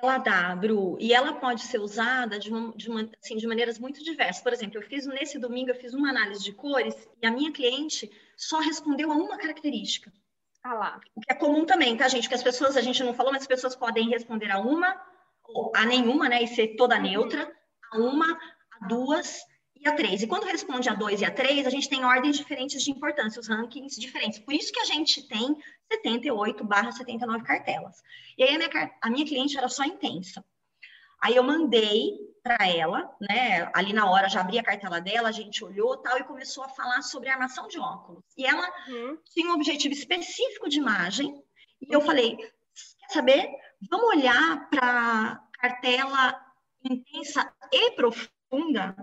ela 0.00 0.18
dá, 0.18 0.54
Bru, 0.54 0.96
e 1.00 1.12
ela 1.12 1.34
pode 1.34 1.62
ser 1.62 1.80
usada 1.80 2.38
de, 2.38 2.50
uma, 2.50 2.72
de, 2.76 2.90
uma, 2.90 3.08
assim, 3.22 3.36
de 3.36 3.46
maneiras 3.46 3.78
muito 3.78 4.02
diversas. 4.02 4.42
Por 4.42 4.52
exemplo, 4.52 4.78
eu 4.78 4.82
fiz 4.82 5.06
nesse 5.06 5.38
domingo, 5.38 5.70
eu 5.70 5.74
fiz 5.74 5.94
uma 5.94 6.10
análise 6.10 6.42
de 6.42 6.52
cores 6.52 6.94
e 7.22 7.26
a 7.26 7.30
minha 7.30 7.52
cliente 7.52 8.10
só 8.36 8.58
respondeu 8.60 9.10
a 9.10 9.14
uma 9.16 9.36
característica. 9.36 10.12
Ah 10.62 10.74
lá. 10.74 11.00
O 11.14 11.20
que 11.20 11.32
é 11.32 11.34
comum 11.34 11.64
também, 11.64 11.96
tá, 11.96 12.08
gente? 12.08 12.24
Porque 12.24 12.34
as 12.34 12.42
pessoas, 12.42 12.76
a 12.76 12.80
gente 12.80 13.02
não 13.02 13.14
falou, 13.14 13.32
mas 13.32 13.42
as 13.42 13.48
pessoas 13.48 13.76
podem 13.76 14.08
responder 14.10 14.50
a 14.50 14.58
uma 14.58 15.00
ou 15.44 15.72
a 15.74 15.84
nenhuma, 15.84 16.28
né? 16.28 16.42
E 16.42 16.48
ser 16.48 16.74
toda 16.76 16.98
neutra, 16.98 17.50
a 17.92 17.98
uma, 17.98 18.36
a 18.80 18.86
duas, 18.88 19.40
e 19.86 19.88
a 19.88 19.94
3. 19.94 20.22
E 20.22 20.26
quando 20.26 20.44
responde 20.44 20.88
a 20.88 20.94
2 20.94 21.20
e 21.20 21.24
a 21.24 21.30
3, 21.30 21.66
a 21.66 21.70
gente 21.70 21.88
tem 21.88 22.04
ordens 22.04 22.36
diferentes 22.36 22.82
de 22.82 22.90
importância, 22.90 23.40
os 23.40 23.48
rankings 23.48 24.00
diferentes. 24.00 24.38
Por 24.38 24.52
isso 24.52 24.72
que 24.72 24.80
a 24.80 24.84
gente 24.84 25.26
tem 25.26 25.56
78 25.90 26.64
barra 26.64 26.92
79 26.92 27.44
cartelas. 27.44 28.02
E 28.36 28.42
aí 28.42 28.54
a 28.54 28.58
minha, 28.58 28.90
a 29.00 29.10
minha 29.10 29.26
cliente 29.26 29.56
era 29.56 29.68
só 29.68 29.84
intensa. 29.84 30.44
Aí 31.22 31.36
eu 31.36 31.42
mandei 31.42 32.18
para 32.42 32.68
ela, 32.68 33.10
né? 33.20 33.70
Ali 33.74 33.92
na 33.92 34.08
hora 34.10 34.28
já 34.28 34.40
abri 34.40 34.58
a 34.58 34.62
cartela 34.62 35.00
dela, 35.00 35.28
a 35.28 35.32
gente 35.32 35.64
olhou 35.64 35.96
tal 35.96 36.18
e 36.18 36.24
começou 36.24 36.62
a 36.62 36.68
falar 36.68 37.02
sobre 37.02 37.28
armação 37.28 37.66
de 37.66 37.78
óculos. 37.78 38.22
E 38.36 38.44
ela 38.44 38.68
uhum. 38.88 39.18
tinha 39.32 39.50
um 39.50 39.54
objetivo 39.54 39.94
específico 39.94 40.68
de 40.68 40.78
imagem. 40.78 41.42
E 41.80 41.92
eu 41.92 42.00
falei: 42.00 42.36
quer 42.36 43.12
saber? 43.12 43.48
Vamos 43.90 44.16
olhar 44.16 44.68
para 44.70 45.42
cartela 45.58 46.40
intensa 46.84 47.52
e 47.72 47.92
profunda. 47.92 48.94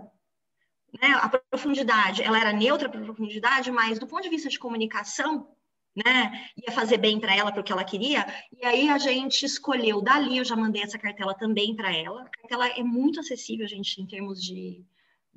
Né? 1.00 1.08
A 1.14 1.28
profundidade, 1.28 2.22
ela 2.22 2.38
era 2.38 2.52
neutra 2.52 2.88
para 2.88 3.00
profundidade, 3.00 3.70
mas 3.70 3.98
do 3.98 4.06
ponto 4.06 4.22
de 4.22 4.28
vista 4.28 4.48
de 4.48 4.58
comunicação, 4.58 5.54
né? 5.94 6.50
Ia 6.56 6.72
fazer 6.72 6.98
bem 6.98 7.20
para 7.20 7.34
ela, 7.34 7.52
porque 7.52 7.72
ela 7.72 7.84
queria. 7.84 8.26
E 8.52 8.64
aí 8.64 8.88
a 8.88 8.98
gente 8.98 9.44
escolheu 9.44 10.02
dali, 10.02 10.38
eu 10.38 10.44
já 10.44 10.56
mandei 10.56 10.82
essa 10.82 10.98
cartela 10.98 11.34
também 11.34 11.74
para 11.74 11.94
ela. 11.94 12.22
A 12.22 12.28
cartela 12.28 12.68
é 12.68 12.82
muito 12.82 13.20
acessível, 13.20 13.66
gente, 13.66 14.00
em 14.00 14.06
termos 14.06 14.42
de, 14.42 14.84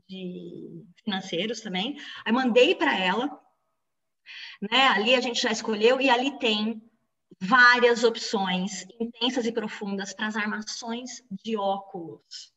de 0.08 0.84
financeiros 1.04 1.62
também. 1.62 1.98
Aí 2.26 2.32
mandei 2.32 2.76
para 2.76 2.98
ela, 2.98 3.39
né? 4.62 4.88
Ali 4.88 5.15
a 5.15 5.22
gente 5.22 5.41
já 5.41 5.52
escolheu 5.52 6.02
e 6.02 6.10
ali 6.10 6.38
tem 6.39 6.82
várias 7.39 8.04
opções 8.04 8.86
intensas 9.00 9.46
e 9.46 9.52
profundas 9.52 10.13
para 10.13 10.28
as 10.28 10.36
armações 10.36 11.24
de 11.32 11.56
óculos. 11.56 12.52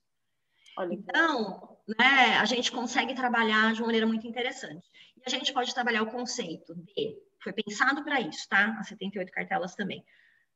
Olha. 0.79 0.95
Então, 0.95 1.77
né, 1.99 2.39
a 2.39 2.45
gente 2.45 2.71
consegue 2.73 3.15
trabalhar 3.15 3.73
de 3.73 3.81
uma 3.81 3.87
maneira 3.87 4.07
muito 4.07 4.27
interessante. 4.27 4.87
E 5.17 5.23
a 5.27 5.31
gente 5.31 5.53
pode 5.53 5.75
trabalhar 5.75 6.03
o 6.03 6.11
conceito 6.11 6.75
de 6.75 7.17
foi 7.43 7.53
pensado 7.53 8.05
para 8.05 8.21
isso, 8.21 8.47
tá? 8.49 8.77
As 8.79 8.89
78 8.89 9.33
cartelas 9.33 9.75
também. 9.75 10.05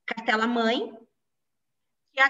Cartela 0.07 0.47
mãe, 0.47 0.92
que 2.12 2.20
é 2.20 2.29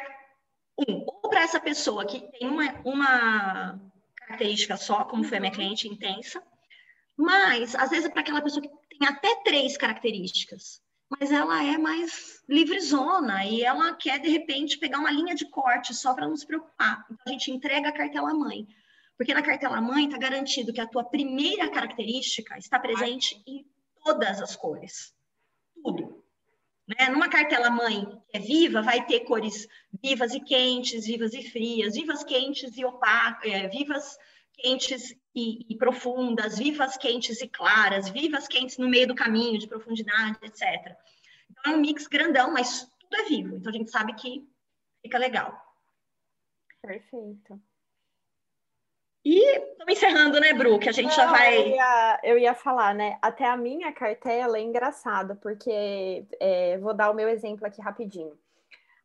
um, 0.88 1.04
ou 1.06 1.28
para 1.28 1.42
essa 1.42 1.60
pessoa 1.60 2.06
que 2.06 2.20
tem 2.32 2.48
uma, 2.48 2.80
uma 2.84 3.80
característica 4.16 4.76
só, 4.76 5.04
como 5.04 5.24
foi 5.24 5.38
a 5.38 5.40
minha 5.40 5.52
uhum. 5.52 5.56
cliente 5.56 5.88
intensa, 5.88 6.42
mas 7.16 7.74
às 7.74 7.90
vezes 7.90 8.06
é 8.06 8.08
para 8.08 8.20
aquela 8.20 8.42
pessoa 8.42 8.62
que 8.62 8.96
tem 8.98 9.08
até 9.08 9.42
três 9.42 9.76
características, 9.76 10.82
mas 11.08 11.30
ela 11.30 11.62
é 11.62 11.78
mais 11.78 12.42
livrezona 12.48 13.44
e 13.44 13.62
ela 13.62 13.94
quer 13.94 14.18
de 14.18 14.28
repente 14.28 14.78
pegar 14.78 14.98
uma 14.98 15.10
linha 15.10 15.34
de 15.34 15.48
corte 15.48 15.94
só 15.94 16.14
para 16.14 16.26
não 16.26 16.36
se 16.36 16.46
preocupar. 16.46 17.04
Então 17.10 17.24
a 17.26 17.30
gente 17.30 17.50
entrega 17.50 17.88
a 17.88 17.92
cartela 17.92 18.34
mãe. 18.34 18.66
Porque 19.16 19.32
na 19.32 19.42
cartela 19.42 19.80
mãe 19.80 20.06
está 20.06 20.18
garantido 20.18 20.72
que 20.72 20.80
a 20.80 20.86
tua 20.86 21.04
primeira 21.04 21.70
característica 21.70 22.58
está 22.58 22.78
presente 22.78 23.40
em 23.46 23.64
todas 24.02 24.42
as 24.42 24.54
cores, 24.56 25.14
tudo. 25.82 26.24
Né? 26.86 27.08
Numa 27.08 27.28
cartela 27.28 27.70
mãe 27.70 28.04
que 28.28 28.36
é 28.36 28.40
viva, 28.40 28.82
vai 28.82 29.06
ter 29.06 29.20
cores 29.20 29.66
vivas 30.02 30.34
e 30.34 30.40
quentes, 30.40 31.06
vivas 31.06 31.32
e 31.32 31.42
frias, 31.42 31.94
vivas 31.94 32.22
quentes 32.22 32.76
e 32.76 32.84
opacas, 32.84 33.50
é, 33.50 33.68
vivas 33.68 34.18
quentes 34.52 35.16
e, 35.34 35.66
e, 35.68 35.76
profundas, 35.76 36.58
vivas 36.58 36.96
quentes 36.96 37.40
e 37.40 37.48
claras, 37.48 38.08
vivas 38.08 38.46
quentes 38.46 38.78
no 38.78 38.88
meio 38.88 39.08
do 39.08 39.14
caminho, 39.14 39.58
de 39.58 39.66
profundidade, 39.66 40.38
etc. 40.42 40.96
Então 41.50 41.72
é 41.72 41.76
um 41.76 41.80
mix 41.80 42.06
grandão, 42.06 42.52
mas 42.52 42.86
tudo 43.00 43.16
é 43.16 43.24
vivo, 43.24 43.56
então 43.56 43.72
a 43.72 43.76
gente 43.76 43.90
sabe 43.90 44.14
que 44.14 44.46
fica 45.02 45.18
legal. 45.18 45.58
Perfeito. 46.82 47.60
E 49.24 49.58
estamos 49.58 49.92
encerrando, 49.92 50.38
né, 50.38 50.52
Bru? 50.52 50.78
Que 50.78 50.90
a 50.90 50.92
gente 50.92 51.08
Não, 51.08 51.16
já 51.16 51.30
vai. 51.30 51.56
Eu 51.56 51.68
ia, 51.68 52.20
eu 52.24 52.38
ia, 52.38 52.54
falar, 52.54 52.94
né? 52.94 53.16
Até 53.22 53.46
a 53.46 53.56
minha 53.56 53.90
cartela 53.92 54.58
é 54.58 54.60
engraçada, 54.60 55.34
porque 55.34 56.26
é, 56.38 56.76
vou 56.78 56.92
dar 56.92 57.10
o 57.10 57.14
meu 57.14 57.28
exemplo 57.28 57.66
aqui 57.66 57.80
rapidinho. 57.80 58.36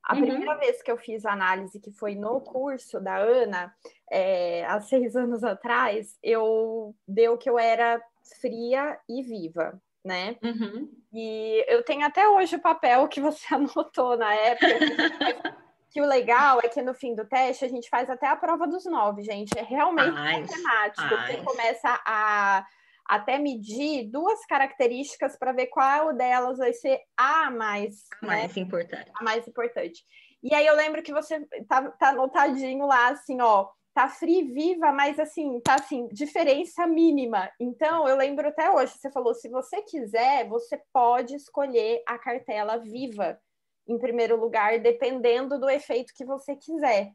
A 0.03 0.15
uhum. 0.15 0.21
primeira 0.21 0.55
vez 0.55 0.81
que 0.81 0.91
eu 0.91 0.97
fiz 0.97 1.25
análise, 1.25 1.79
que 1.79 1.91
foi 1.91 2.15
no 2.15 2.41
curso 2.41 2.99
da 2.99 3.17
Ana, 3.17 3.73
é, 4.11 4.65
há 4.65 4.81
seis 4.81 5.15
anos 5.15 5.43
atrás, 5.43 6.17
eu 6.21 6.93
deu 7.07 7.37
que 7.37 7.49
eu 7.49 7.57
era 7.57 8.01
fria 8.41 8.99
e 9.07 9.21
viva, 9.21 9.81
né? 10.03 10.35
Uhum. 10.43 10.89
E 11.13 11.63
eu 11.67 11.83
tenho 11.83 12.05
até 12.05 12.27
hoje 12.27 12.57
o 12.57 12.61
papel 12.61 13.07
que 13.07 13.21
você 13.21 13.45
anotou 13.55 14.17
na 14.17 14.33
época 14.33 15.68
que 15.91 16.01
o 16.01 16.05
legal 16.05 16.59
é 16.63 16.67
que 16.67 16.81
no 16.81 16.93
fim 16.93 17.15
do 17.15 17.25
teste 17.25 17.65
a 17.65 17.67
gente 17.67 17.89
faz 17.89 18.09
até 18.09 18.27
a 18.27 18.35
prova 18.35 18.67
dos 18.67 18.85
nove, 18.85 19.23
gente. 19.23 19.57
É 19.57 19.63
realmente 19.63 20.15
ai, 20.15 20.41
matemático. 20.41 21.15
Ai. 21.15 21.35
Você 21.35 21.43
começa 21.43 22.01
a 22.05 22.65
até 23.09 23.39
medir 23.39 24.07
duas 24.11 24.45
características 24.45 25.35
para 25.35 25.51
ver 25.51 25.65
qual 25.67 26.13
delas 26.13 26.59
vai 26.59 26.71
ser 26.73 27.01
a 27.17 27.49
mais, 27.49 28.05
a 28.21 28.25
né? 28.25 28.35
mais 28.41 28.55
importante. 28.55 29.11
A 29.19 29.23
mais 29.23 29.47
importante. 29.47 30.03
E 30.43 30.53
aí 30.53 30.65
eu 30.65 30.75
lembro 30.75 31.01
que 31.01 31.11
você 31.11 31.43
tá, 31.67 31.89
tá 31.91 32.09
anotadinho 32.09 32.85
lá, 32.85 33.09
assim, 33.09 33.41
ó, 33.41 33.67
tá 33.95 34.07
free 34.07 34.43
viva, 34.43 34.91
mas 34.91 35.19
assim, 35.19 35.59
tá 35.61 35.75
assim, 35.75 36.07
diferença 36.09 36.85
mínima. 36.85 37.51
Então, 37.59 38.07
eu 38.07 38.15
lembro 38.15 38.47
até 38.47 38.69
hoje, 38.71 38.93
você 38.93 39.11
falou, 39.11 39.33
se 39.33 39.49
você 39.49 39.81
quiser, 39.81 40.47
você 40.47 40.79
pode 40.93 41.35
escolher 41.35 42.03
a 42.07 42.17
cartela 42.17 42.77
viva 42.77 43.39
em 43.89 43.97
primeiro 43.97 44.39
lugar, 44.39 44.79
dependendo 44.79 45.59
do 45.59 45.69
efeito 45.69 46.13
que 46.13 46.23
você 46.23 46.55
quiser. 46.55 47.11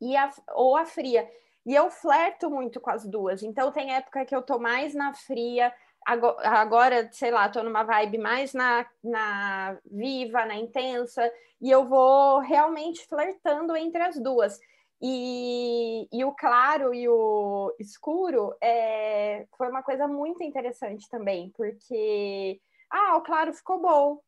E 0.00 0.16
a, 0.16 0.30
ou 0.54 0.76
a 0.76 0.86
fria. 0.86 1.28
E 1.66 1.74
eu 1.74 1.90
flerto 1.90 2.48
muito 2.48 2.80
com 2.80 2.90
as 2.90 3.04
duas. 3.04 3.42
Então, 3.42 3.72
tem 3.72 3.92
época 3.92 4.24
que 4.24 4.34
eu 4.34 4.40
tô 4.40 4.58
mais 4.58 4.94
na 4.94 5.12
fria, 5.12 5.74
agora, 6.06 7.10
sei 7.12 7.30
lá, 7.30 7.48
tô 7.48 7.62
numa 7.62 7.82
vibe 7.82 8.18
mais 8.18 8.54
na, 8.54 8.86
na 9.02 9.78
viva, 9.84 10.46
na 10.46 10.56
intensa, 10.56 11.30
e 11.60 11.70
eu 11.70 11.84
vou 11.84 12.38
realmente 12.38 13.06
flertando 13.06 13.76
entre 13.76 14.02
as 14.02 14.16
duas. 14.16 14.58
E, 15.02 16.08
e 16.12 16.24
o 16.24 16.32
claro 16.32 16.94
e 16.94 17.08
o 17.08 17.74
escuro 17.78 18.54
é, 18.62 19.46
foi 19.56 19.68
uma 19.68 19.82
coisa 19.82 20.06
muito 20.06 20.42
interessante 20.42 21.08
também, 21.08 21.50
porque 21.56 22.60
ah, 22.90 23.16
o 23.16 23.22
claro 23.22 23.52
ficou 23.52 23.80
bom, 23.80 24.20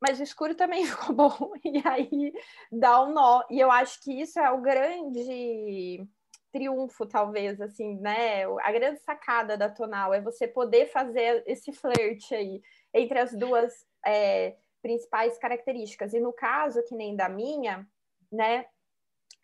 mas 0.00 0.20
o 0.20 0.22
escuro 0.22 0.54
também 0.54 0.84
ficou 0.86 1.14
bom, 1.14 1.52
e 1.64 1.82
aí 1.86 2.32
dá 2.70 3.02
um 3.04 3.12
nó. 3.12 3.42
E 3.50 3.58
eu 3.58 3.70
acho 3.70 4.00
que 4.02 4.12
isso 4.20 4.38
é 4.38 4.50
o 4.50 4.60
grande 4.60 6.06
triunfo, 6.52 7.06
talvez, 7.06 7.60
assim, 7.60 7.96
né? 8.00 8.44
A 8.62 8.72
grande 8.72 9.00
sacada 9.00 9.56
da 9.56 9.68
tonal 9.68 10.14
é 10.14 10.20
você 10.20 10.48
poder 10.48 10.86
fazer 10.86 11.42
esse 11.46 11.72
flerte 11.72 12.34
aí 12.34 12.62
entre 12.94 13.18
as 13.18 13.34
duas 13.34 13.72
é, 14.04 14.56
principais 14.80 15.38
características. 15.38 16.14
E 16.14 16.20
no 16.20 16.32
caso, 16.32 16.82
que 16.84 16.94
nem 16.94 17.14
da 17.14 17.28
minha, 17.28 17.86
né? 18.32 18.66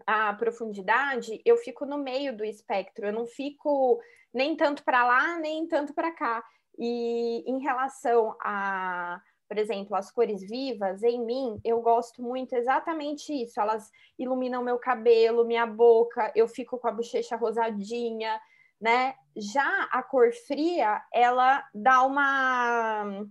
A 0.06 0.32
profundidade, 0.32 1.40
eu 1.44 1.56
fico 1.56 1.86
no 1.86 1.98
meio 1.98 2.36
do 2.36 2.44
espectro, 2.44 3.06
eu 3.06 3.12
não 3.12 3.26
fico 3.26 4.00
nem 4.32 4.56
tanto 4.56 4.82
para 4.82 5.04
lá, 5.04 5.38
nem 5.38 5.68
tanto 5.68 5.94
para 5.94 6.12
cá. 6.12 6.42
E 6.78 7.44
em 7.46 7.60
relação 7.60 8.34
a 8.40 9.20
por 9.52 9.58
exemplo, 9.58 9.94
as 9.94 10.10
cores 10.10 10.40
vivas, 10.40 11.02
em 11.02 11.22
mim, 11.22 11.60
eu 11.62 11.82
gosto 11.82 12.22
muito 12.22 12.54
exatamente 12.54 13.30
isso. 13.34 13.60
Elas 13.60 13.90
iluminam 14.18 14.64
meu 14.64 14.78
cabelo, 14.78 15.44
minha 15.44 15.66
boca, 15.66 16.32
eu 16.34 16.48
fico 16.48 16.78
com 16.78 16.88
a 16.88 16.90
bochecha 16.90 17.36
rosadinha, 17.36 18.40
né? 18.80 19.14
Já 19.36 19.90
a 19.92 20.02
cor 20.02 20.32
fria, 20.46 21.02
ela 21.12 21.62
dá 21.74 22.02
uma. 22.02 23.26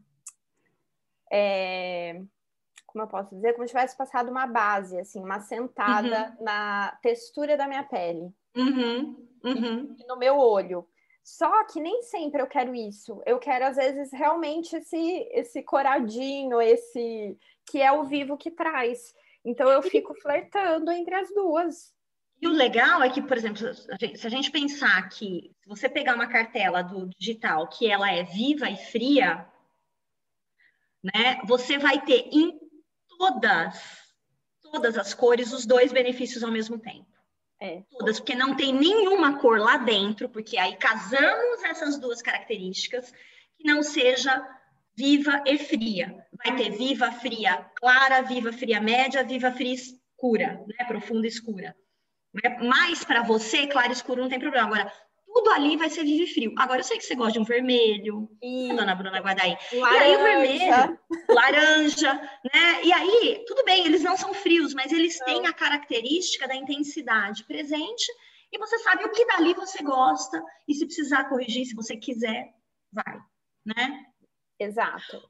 É, 1.33 2.21
como 2.85 3.03
eu 3.03 3.07
posso 3.07 3.33
dizer? 3.33 3.53
Como 3.53 3.65
se 3.65 3.73
tivesse 3.73 3.97
passado 3.97 4.29
uma 4.29 4.45
base, 4.45 4.99
assim, 4.99 5.23
uma 5.23 5.39
sentada 5.39 6.35
uhum. 6.37 6.45
na 6.45 6.99
textura 7.01 7.57
da 7.57 7.67
minha 7.67 7.83
pele. 7.83 8.31
Uhum. 8.55 9.27
Uhum. 9.43 9.95
E 9.97 10.05
no 10.05 10.17
meu 10.17 10.37
olho. 10.37 10.87
Só 11.23 11.65
que 11.65 11.79
nem 11.79 12.01
sempre 12.03 12.41
eu 12.41 12.47
quero 12.47 12.73
isso. 12.73 13.21
Eu 13.25 13.37
quero, 13.37 13.65
às 13.65 13.75
vezes, 13.75 14.11
realmente 14.11 14.75
esse, 14.75 15.27
esse 15.31 15.61
coradinho, 15.63 16.59
esse 16.61 17.37
que 17.65 17.81
é 17.81 17.91
o 17.91 18.03
vivo 18.03 18.37
que 18.37 18.51
traz. 18.51 19.13
Então 19.45 19.69
eu 19.69 19.81
fico 19.81 20.13
flertando 20.15 20.91
entre 20.91 21.13
as 21.15 21.29
duas. 21.33 21.93
E 22.41 22.47
o 22.47 22.51
legal 22.51 23.03
é 23.03 23.09
que, 23.09 23.21
por 23.21 23.37
exemplo, 23.37 23.71
se 23.71 24.25
a 24.25 24.29
gente 24.29 24.49
pensar 24.49 25.07
que 25.09 25.55
se 25.61 25.69
você 25.69 25.87
pegar 25.87 26.15
uma 26.15 26.27
cartela 26.27 26.81
do 26.81 27.07
digital 27.19 27.67
que 27.67 27.87
ela 27.87 28.11
é 28.11 28.23
viva 28.23 28.67
e 28.67 28.75
fria, 28.75 29.47
né, 31.03 31.39
você 31.45 31.77
vai 31.77 32.03
ter 32.03 32.27
em 32.31 32.59
todas 33.07 34.01
todas 34.71 34.97
as 34.97 35.13
cores 35.13 35.51
os 35.51 35.65
dois 35.65 35.91
benefícios 35.91 36.43
ao 36.43 36.51
mesmo 36.51 36.79
tempo. 36.79 37.10
É. 37.61 37.83
Todas, 37.91 38.19
porque 38.19 38.33
não 38.33 38.55
tem 38.55 38.73
nenhuma 38.73 39.37
cor 39.39 39.59
lá 39.59 39.77
dentro, 39.77 40.27
porque 40.27 40.57
aí 40.57 40.75
casamos 40.77 41.63
essas 41.63 41.99
duas 41.99 42.19
características, 42.19 43.13
que 43.55 43.63
não 43.63 43.83
seja 43.83 44.43
viva 44.95 45.43
e 45.45 45.59
fria. 45.59 46.25
Vai 46.43 46.55
ter 46.55 46.71
viva, 46.71 47.11
fria 47.11 47.69
clara, 47.75 48.23
viva, 48.23 48.51
fria 48.51 48.81
média, 48.81 49.23
viva, 49.23 49.51
fria 49.51 49.75
escura, 49.75 50.65
né? 50.67 50.85
Profunda 50.85 51.27
escura. 51.27 51.75
Mas 52.63 53.05
para 53.05 53.21
você, 53.21 53.67
claro 53.67 53.91
escuro 53.91 54.23
não 54.23 54.29
tem 54.29 54.39
problema. 54.39 54.65
Agora, 54.65 54.93
tudo 55.33 55.49
ali 55.51 55.77
vai 55.77 55.89
ser 55.89 56.03
vive 56.03 56.27
frio. 56.27 56.53
Agora 56.57 56.79
eu 56.79 56.83
sei 56.83 56.97
que 56.97 57.05
você 57.05 57.15
gosta 57.15 57.33
de 57.33 57.39
um 57.39 57.43
vermelho, 57.43 58.29
e... 58.41 58.67
dona 58.75 58.95
Bruna 58.95 59.19
Guardaí. 59.19 59.57
Laranja. 59.73 59.97
E 59.97 60.03
aí 60.03 60.15
o 60.15 60.23
vermelho, 60.23 60.99
laranja, 61.29 62.13
né? 62.53 62.83
E 62.83 62.93
aí, 62.93 63.43
tudo 63.47 63.63
bem, 63.63 63.85
eles 63.85 64.03
não 64.03 64.17
são 64.17 64.33
frios, 64.33 64.73
mas 64.73 64.91
eles 64.91 65.17
não. 65.19 65.25
têm 65.25 65.47
a 65.47 65.53
característica 65.53 66.47
da 66.47 66.55
intensidade 66.55 67.45
presente 67.45 68.05
e 68.51 68.57
você 68.57 68.77
sabe 68.79 69.05
o 69.05 69.11
que 69.11 69.25
dali 69.25 69.53
você 69.53 69.81
gosta 69.81 70.43
e 70.67 70.73
se 70.73 70.85
precisar 70.85 71.29
corrigir, 71.29 71.65
se 71.65 71.75
você 71.75 71.95
quiser, 71.95 72.53
vai, 72.91 73.19
né? 73.65 74.05
Exato. 74.59 75.21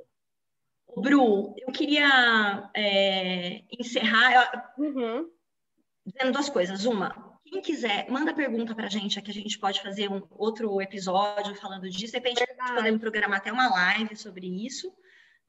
Bru, 0.97 1.53
eu 1.57 1.71
queria 1.71 2.69
é, 2.75 3.61
encerrar 3.71 4.73
uhum. 4.77 5.29
Dizendo 6.05 6.33
duas 6.33 6.49
coisas. 6.49 6.85
Uma, 6.85 7.39
quem 7.45 7.61
quiser, 7.61 8.09
manda 8.09 8.33
pergunta 8.33 8.73
para 8.73 8.85
a 8.85 8.89
gente, 8.89 9.21
que 9.21 9.31
a 9.31 9.33
gente 9.33 9.59
pode 9.59 9.81
fazer 9.81 10.09
um 10.09 10.21
outro 10.31 10.81
episódio 10.81 11.55
falando 11.55 11.89
disso. 11.89 12.13
De 12.13 12.19
repente, 12.19 12.45
podemos 12.73 13.01
programar 13.01 13.39
até 13.39 13.51
uma 13.51 13.69
live 13.69 14.15
sobre 14.15 14.47
isso. 14.47 14.91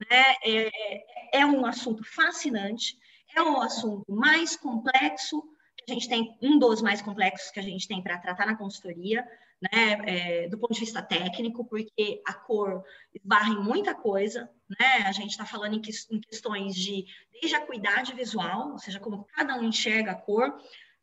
Né? 0.09 0.35
É, 0.43 1.39
é 1.39 1.45
um 1.45 1.65
assunto 1.65 2.03
fascinante, 2.03 2.97
é 3.35 3.41
um 3.41 3.61
assunto 3.61 4.11
mais 4.11 4.55
complexo. 4.55 5.43
A 5.87 5.93
gente 5.93 6.09
tem 6.09 6.37
um 6.41 6.59
dos 6.59 6.81
mais 6.81 7.01
complexos 7.01 7.51
que 7.51 7.59
a 7.59 7.63
gente 7.63 7.87
tem 7.87 8.01
para 8.01 8.17
tratar 8.17 8.45
na 8.45 8.55
consultoria, 8.55 9.25
né? 9.61 9.99
É, 10.05 10.47
do 10.49 10.57
ponto 10.57 10.73
de 10.73 10.79
vista 10.79 11.01
técnico, 11.01 11.65
porque 11.65 12.21
a 12.25 12.33
cor 12.33 12.83
esbarra 13.13 13.49
em 13.53 13.63
muita 13.63 13.95
coisa, 13.95 14.49
né? 14.79 15.03
A 15.05 15.11
gente 15.11 15.31
está 15.31 15.45
falando 15.45 15.75
em, 15.75 15.81
que, 15.81 15.91
em 16.11 16.19
questões 16.19 16.75
de 16.75 17.05
desde 17.31 17.55
a 17.55 17.65
cuidade 17.65 18.13
visual, 18.13 18.71
ou 18.71 18.79
seja, 18.79 18.99
como 18.99 19.25
cada 19.25 19.55
um 19.55 19.63
enxerga 19.63 20.11
a 20.11 20.15
cor, 20.15 20.53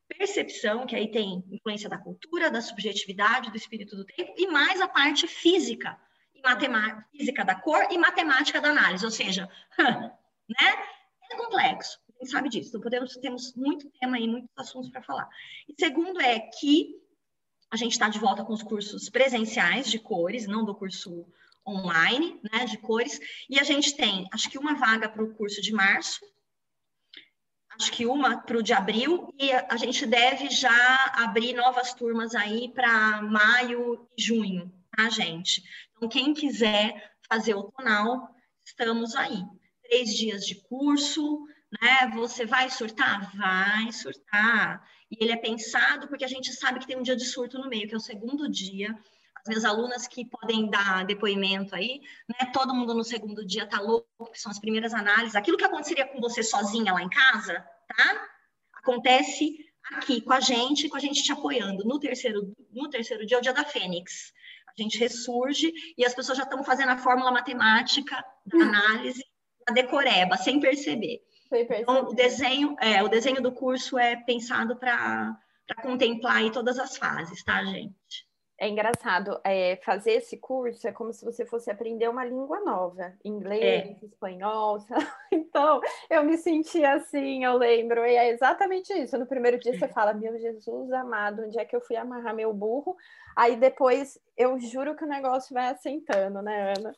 percepção, 0.08 0.86
que 0.86 0.96
aí 0.96 1.10
tem 1.10 1.44
influência 1.50 1.88
da 1.88 1.98
cultura, 1.98 2.50
da 2.50 2.60
subjetividade, 2.60 3.50
do 3.50 3.56
espírito 3.56 3.96
do 3.96 4.04
tempo, 4.04 4.34
e 4.36 4.46
mais 4.46 4.80
a 4.80 4.88
parte 4.88 5.26
física, 5.26 5.98
e 6.34 6.40
matemática, 6.40 7.06
física 7.12 7.44
da 7.44 7.54
cor 7.54 7.86
e 7.90 7.98
matemática 7.98 8.60
da 8.60 8.70
análise, 8.70 9.04
ou 9.04 9.10
seja, 9.10 9.48
né? 9.78 10.90
É 11.30 11.36
complexo, 11.36 12.00
a 12.08 12.24
gente 12.24 12.32
sabe 12.32 12.48
disso, 12.48 12.70
então 12.70 12.80
podemos, 12.80 13.14
temos 13.18 13.54
muito 13.54 13.88
tema 14.00 14.16
aí, 14.16 14.26
muitos 14.26 14.50
assuntos 14.56 14.90
para 14.90 15.02
falar. 15.02 15.28
E 15.68 15.74
segundo 15.78 16.20
é 16.20 16.40
que 16.40 17.00
a 17.70 17.76
gente 17.76 17.92
está 17.92 18.08
de 18.08 18.18
volta 18.18 18.44
com 18.44 18.52
os 18.52 18.62
cursos 18.62 19.08
presenciais 19.08 19.90
de 19.90 19.98
cores, 19.98 20.46
não 20.46 20.64
do 20.64 20.74
curso 20.74 21.26
online, 21.66 22.40
né, 22.52 22.64
de 22.64 22.78
cores, 22.78 23.20
e 23.48 23.58
a 23.58 23.62
gente 23.62 23.96
tem, 23.96 24.26
acho 24.32 24.50
que 24.50 24.58
uma 24.58 24.74
vaga 24.74 25.08
para 25.08 25.22
o 25.22 25.34
curso 25.34 25.62
de 25.62 25.72
março, 25.72 26.20
acho 27.72 27.92
que 27.92 28.06
uma 28.06 28.38
para 28.38 28.58
o 28.58 28.62
de 28.62 28.72
abril, 28.72 29.32
e 29.38 29.52
a 29.52 29.76
gente 29.76 30.04
deve 30.04 30.50
já 30.50 31.12
abrir 31.14 31.54
novas 31.54 31.94
turmas 31.94 32.34
aí 32.34 32.72
para 32.74 33.22
maio 33.22 34.08
e 34.16 34.22
junho, 34.22 34.72
tá, 34.96 35.08
gente? 35.08 35.62
Então, 35.96 36.08
quem 36.08 36.34
quiser 36.34 37.12
fazer 37.28 37.54
o 37.54 37.70
tonal, 37.70 38.34
estamos 38.64 39.14
aí. 39.14 39.44
Três 39.82 40.14
dias 40.14 40.44
de 40.44 40.56
curso, 40.62 41.46
né? 41.80 42.10
Você 42.14 42.44
vai 42.44 42.68
surtar? 42.70 43.34
Vai 43.36 43.92
surtar. 43.92 44.82
E 45.10 45.22
ele 45.22 45.32
é 45.32 45.36
pensado 45.36 46.08
porque 46.08 46.24
a 46.24 46.28
gente 46.28 46.52
sabe 46.52 46.78
que 46.78 46.86
tem 46.86 46.96
um 46.96 47.02
dia 47.02 47.16
de 47.16 47.24
surto 47.24 47.58
no 47.58 47.68
meio, 47.68 47.88
que 47.88 47.94
é 47.94 47.96
o 47.96 48.00
segundo 48.00 48.48
dia. 48.48 48.96
As 49.36 49.48
minhas 49.48 49.64
alunas 49.64 50.06
que 50.06 50.24
podem 50.24 50.68
dar 50.68 51.04
depoimento 51.04 51.74
aí, 51.74 52.00
né? 52.28 52.50
Todo 52.52 52.74
mundo 52.74 52.94
no 52.94 53.02
segundo 53.02 53.44
dia 53.44 53.66
tá 53.66 53.80
louco, 53.80 54.30
que 54.30 54.38
são 54.38 54.52
as 54.52 54.58
primeiras 54.58 54.92
análises. 54.92 55.34
Aquilo 55.34 55.56
que 55.56 55.64
aconteceria 55.64 56.06
com 56.06 56.20
você 56.20 56.42
sozinha 56.42 56.92
lá 56.92 57.02
em 57.02 57.08
casa, 57.08 57.64
tá? 57.88 58.28
Acontece 58.74 59.58
aqui 59.92 60.20
com 60.20 60.32
a 60.32 60.40
gente, 60.40 60.88
com 60.88 60.96
a 60.96 61.00
gente 61.00 61.22
te 61.22 61.32
apoiando. 61.32 61.84
No 61.84 61.98
terceiro, 61.98 62.54
no 62.70 62.88
terceiro 62.88 63.26
dia 63.26 63.38
é 63.38 63.40
o 63.40 63.42
dia 63.42 63.52
da 63.52 63.64
Fênix. 63.64 64.32
A 64.68 64.82
gente 64.82 64.98
ressurge 64.98 65.72
e 65.96 66.04
as 66.04 66.14
pessoas 66.14 66.38
já 66.38 66.44
estão 66.44 66.62
fazendo 66.62 66.90
a 66.90 66.98
fórmula 66.98 67.32
matemática 67.32 68.24
da 68.46 68.58
análise 68.58 69.24
da 69.66 69.74
decoreba, 69.74 70.36
sem 70.36 70.60
perceber. 70.60 71.22
Então, 71.52 72.08
o 72.08 72.14
desenho, 72.14 72.76
é, 72.80 73.02
o 73.02 73.08
desenho 73.08 73.42
do 73.42 73.52
curso 73.52 73.98
é 73.98 74.16
pensado 74.16 74.76
para 74.76 75.36
contemplar 75.82 76.50
todas 76.50 76.78
as 76.78 76.96
fases, 76.96 77.42
tá, 77.44 77.64
gente? 77.64 78.28
É 78.60 78.68
engraçado, 78.68 79.40
é, 79.42 79.76
fazer 79.76 80.12
esse 80.12 80.36
curso 80.36 80.86
é 80.86 80.92
como 80.92 81.14
se 81.14 81.24
você 81.24 81.46
fosse 81.46 81.70
aprender 81.70 82.08
uma 82.08 82.26
língua 82.26 82.60
nova, 82.60 83.14
inglês, 83.24 83.96
é. 84.02 84.04
espanhol. 84.04 84.78
Então, 85.32 85.80
eu 86.08 86.22
me 86.22 86.36
senti 86.36 86.84
assim, 86.84 87.44
eu 87.44 87.56
lembro, 87.56 88.06
e 88.06 88.14
é 88.14 88.30
exatamente 88.30 88.92
isso. 88.92 89.18
No 89.18 89.26
primeiro 89.26 89.58
dia 89.58 89.76
você 89.76 89.88
fala, 89.88 90.12
meu 90.12 90.38
Jesus 90.38 90.92
amado, 90.92 91.42
onde 91.42 91.58
é 91.58 91.64
que 91.64 91.74
eu 91.74 91.80
fui 91.80 91.96
amarrar 91.96 92.34
meu 92.34 92.52
burro? 92.52 92.96
Aí 93.34 93.56
depois, 93.56 94.18
eu 94.36 94.58
juro 94.60 94.94
que 94.94 95.04
o 95.04 95.08
negócio 95.08 95.52
vai 95.52 95.68
assentando, 95.70 96.40
né, 96.40 96.74
Ana? 96.76 96.94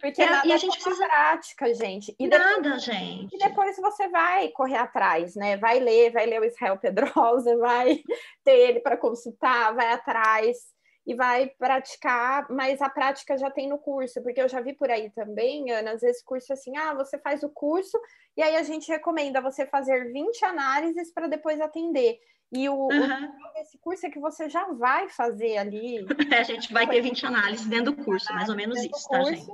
Porque 0.00 0.22
é, 0.22 0.30
nada 0.30 0.46
e 0.46 0.52
a 0.52 0.56
gente 0.56 0.80
precisa 0.80 1.06
prática, 1.06 1.74
gente. 1.74 2.14
E 2.18 2.26
nada, 2.26 2.60
depois, 2.60 2.82
gente. 2.84 3.34
E 3.34 3.38
depois 3.38 3.76
você 3.76 4.08
vai 4.08 4.48
correr 4.48 4.76
atrás, 4.76 5.34
né? 5.34 5.56
Vai 5.56 5.78
ler, 5.78 6.12
vai 6.12 6.26
ler 6.26 6.40
o 6.40 6.44
Israel 6.44 6.78
Pedrosa, 6.78 7.56
vai 7.58 8.02
ter 8.44 8.56
ele 8.56 8.80
para 8.80 8.96
consultar, 8.96 9.74
vai 9.74 9.92
atrás 9.92 10.58
e 11.06 11.14
vai 11.14 11.48
praticar, 11.58 12.46
mas 12.48 12.80
a 12.80 12.88
prática 12.88 13.36
já 13.36 13.50
tem 13.50 13.68
no 13.68 13.78
curso, 13.78 14.22
porque 14.22 14.40
eu 14.40 14.48
já 14.48 14.60
vi 14.60 14.72
por 14.72 14.88
aí 14.88 15.10
também, 15.10 15.70
Ana, 15.72 15.92
às 15.92 16.00
vezes 16.00 16.22
curso 16.22 16.52
assim, 16.52 16.76
ah, 16.76 16.94
você 16.94 17.18
faz 17.18 17.42
o 17.42 17.48
curso 17.48 17.98
e 18.36 18.42
aí 18.42 18.54
a 18.54 18.62
gente 18.62 18.88
recomenda 18.88 19.40
você 19.40 19.66
fazer 19.66 20.12
20 20.12 20.44
análises 20.44 21.12
para 21.12 21.26
depois 21.26 21.60
atender. 21.60 22.18
E 22.52 22.68
o, 22.68 22.74
uhum. 22.74 22.88
o 22.90 23.52
desse 23.54 23.78
curso 23.78 24.06
é 24.06 24.10
que 24.10 24.20
você 24.20 24.48
já 24.48 24.66
vai 24.72 25.08
fazer 25.08 25.56
ali. 25.56 26.04
a 26.38 26.42
gente 26.42 26.72
vai 26.72 26.86
ter 26.86 27.00
20 27.00 27.26
análises 27.26 27.66
dentro 27.66 27.92
do 27.92 28.04
curso, 28.04 28.32
mais 28.34 28.48
ou 28.48 28.54
menos 28.54 28.78
isso, 28.78 29.08
tá, 29.08 29.22
gente? 29.24 29.50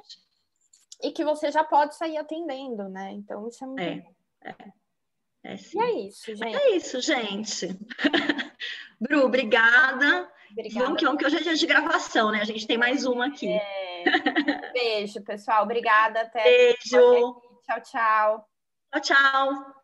E 1.02 1.12
que 1.12 1.24
você 1.24 1.52
já 1.52 1.62
pode 1.62 1.94
sair 1.94 2.16
atendendo, 2.16 2.88
né? 2.88 3.12
Então, 3.12 3.46
isso 3.46 3.62
é 3.62 3.66
muito. 3.68 3.80
É, 3.80 4.50
é. 4.50 4.54
É. 5.44 5.54
E 5.54 5.80
é 5.80 6.00
isso, 6.08 6.34
gente. 6.34 6.56
É 6.56 6.76
isso, 6.76 7.00
gente. 7.00 7.68
Bru, 9.00 9.24
obrigada. 9.24 10.28
Obrigada. 10.50 10.84
Vamos 10.84 10.98
que 10.98 11.04
vamos 11.04 11.20
que 11.20 11.26
hoje 11.26 11.36
é 11.36 11.40
dia 11.40 11.54
de 11.54 11.66
gravação, 11.66 12.32
né? 12.32 12.40
A 12.40 12.44
gente 12.44 12.66
tem 12.66 12.76
mais 12.76 13.06
uma 13.06 13.26
aqui. 13.26 13.48
É. 13.48 14.72
Beijo, 14.72 15.22
pessoal. 15.22 15.62
Obrigada. 15.62 16.22
Até. 16.22 16.42
Beijo. 16.42 17.40
Tchau, 17.64 17.80
tchau. 17.82 18.48
Tchau, 18.92 19.00
tchau. 19.00 19.77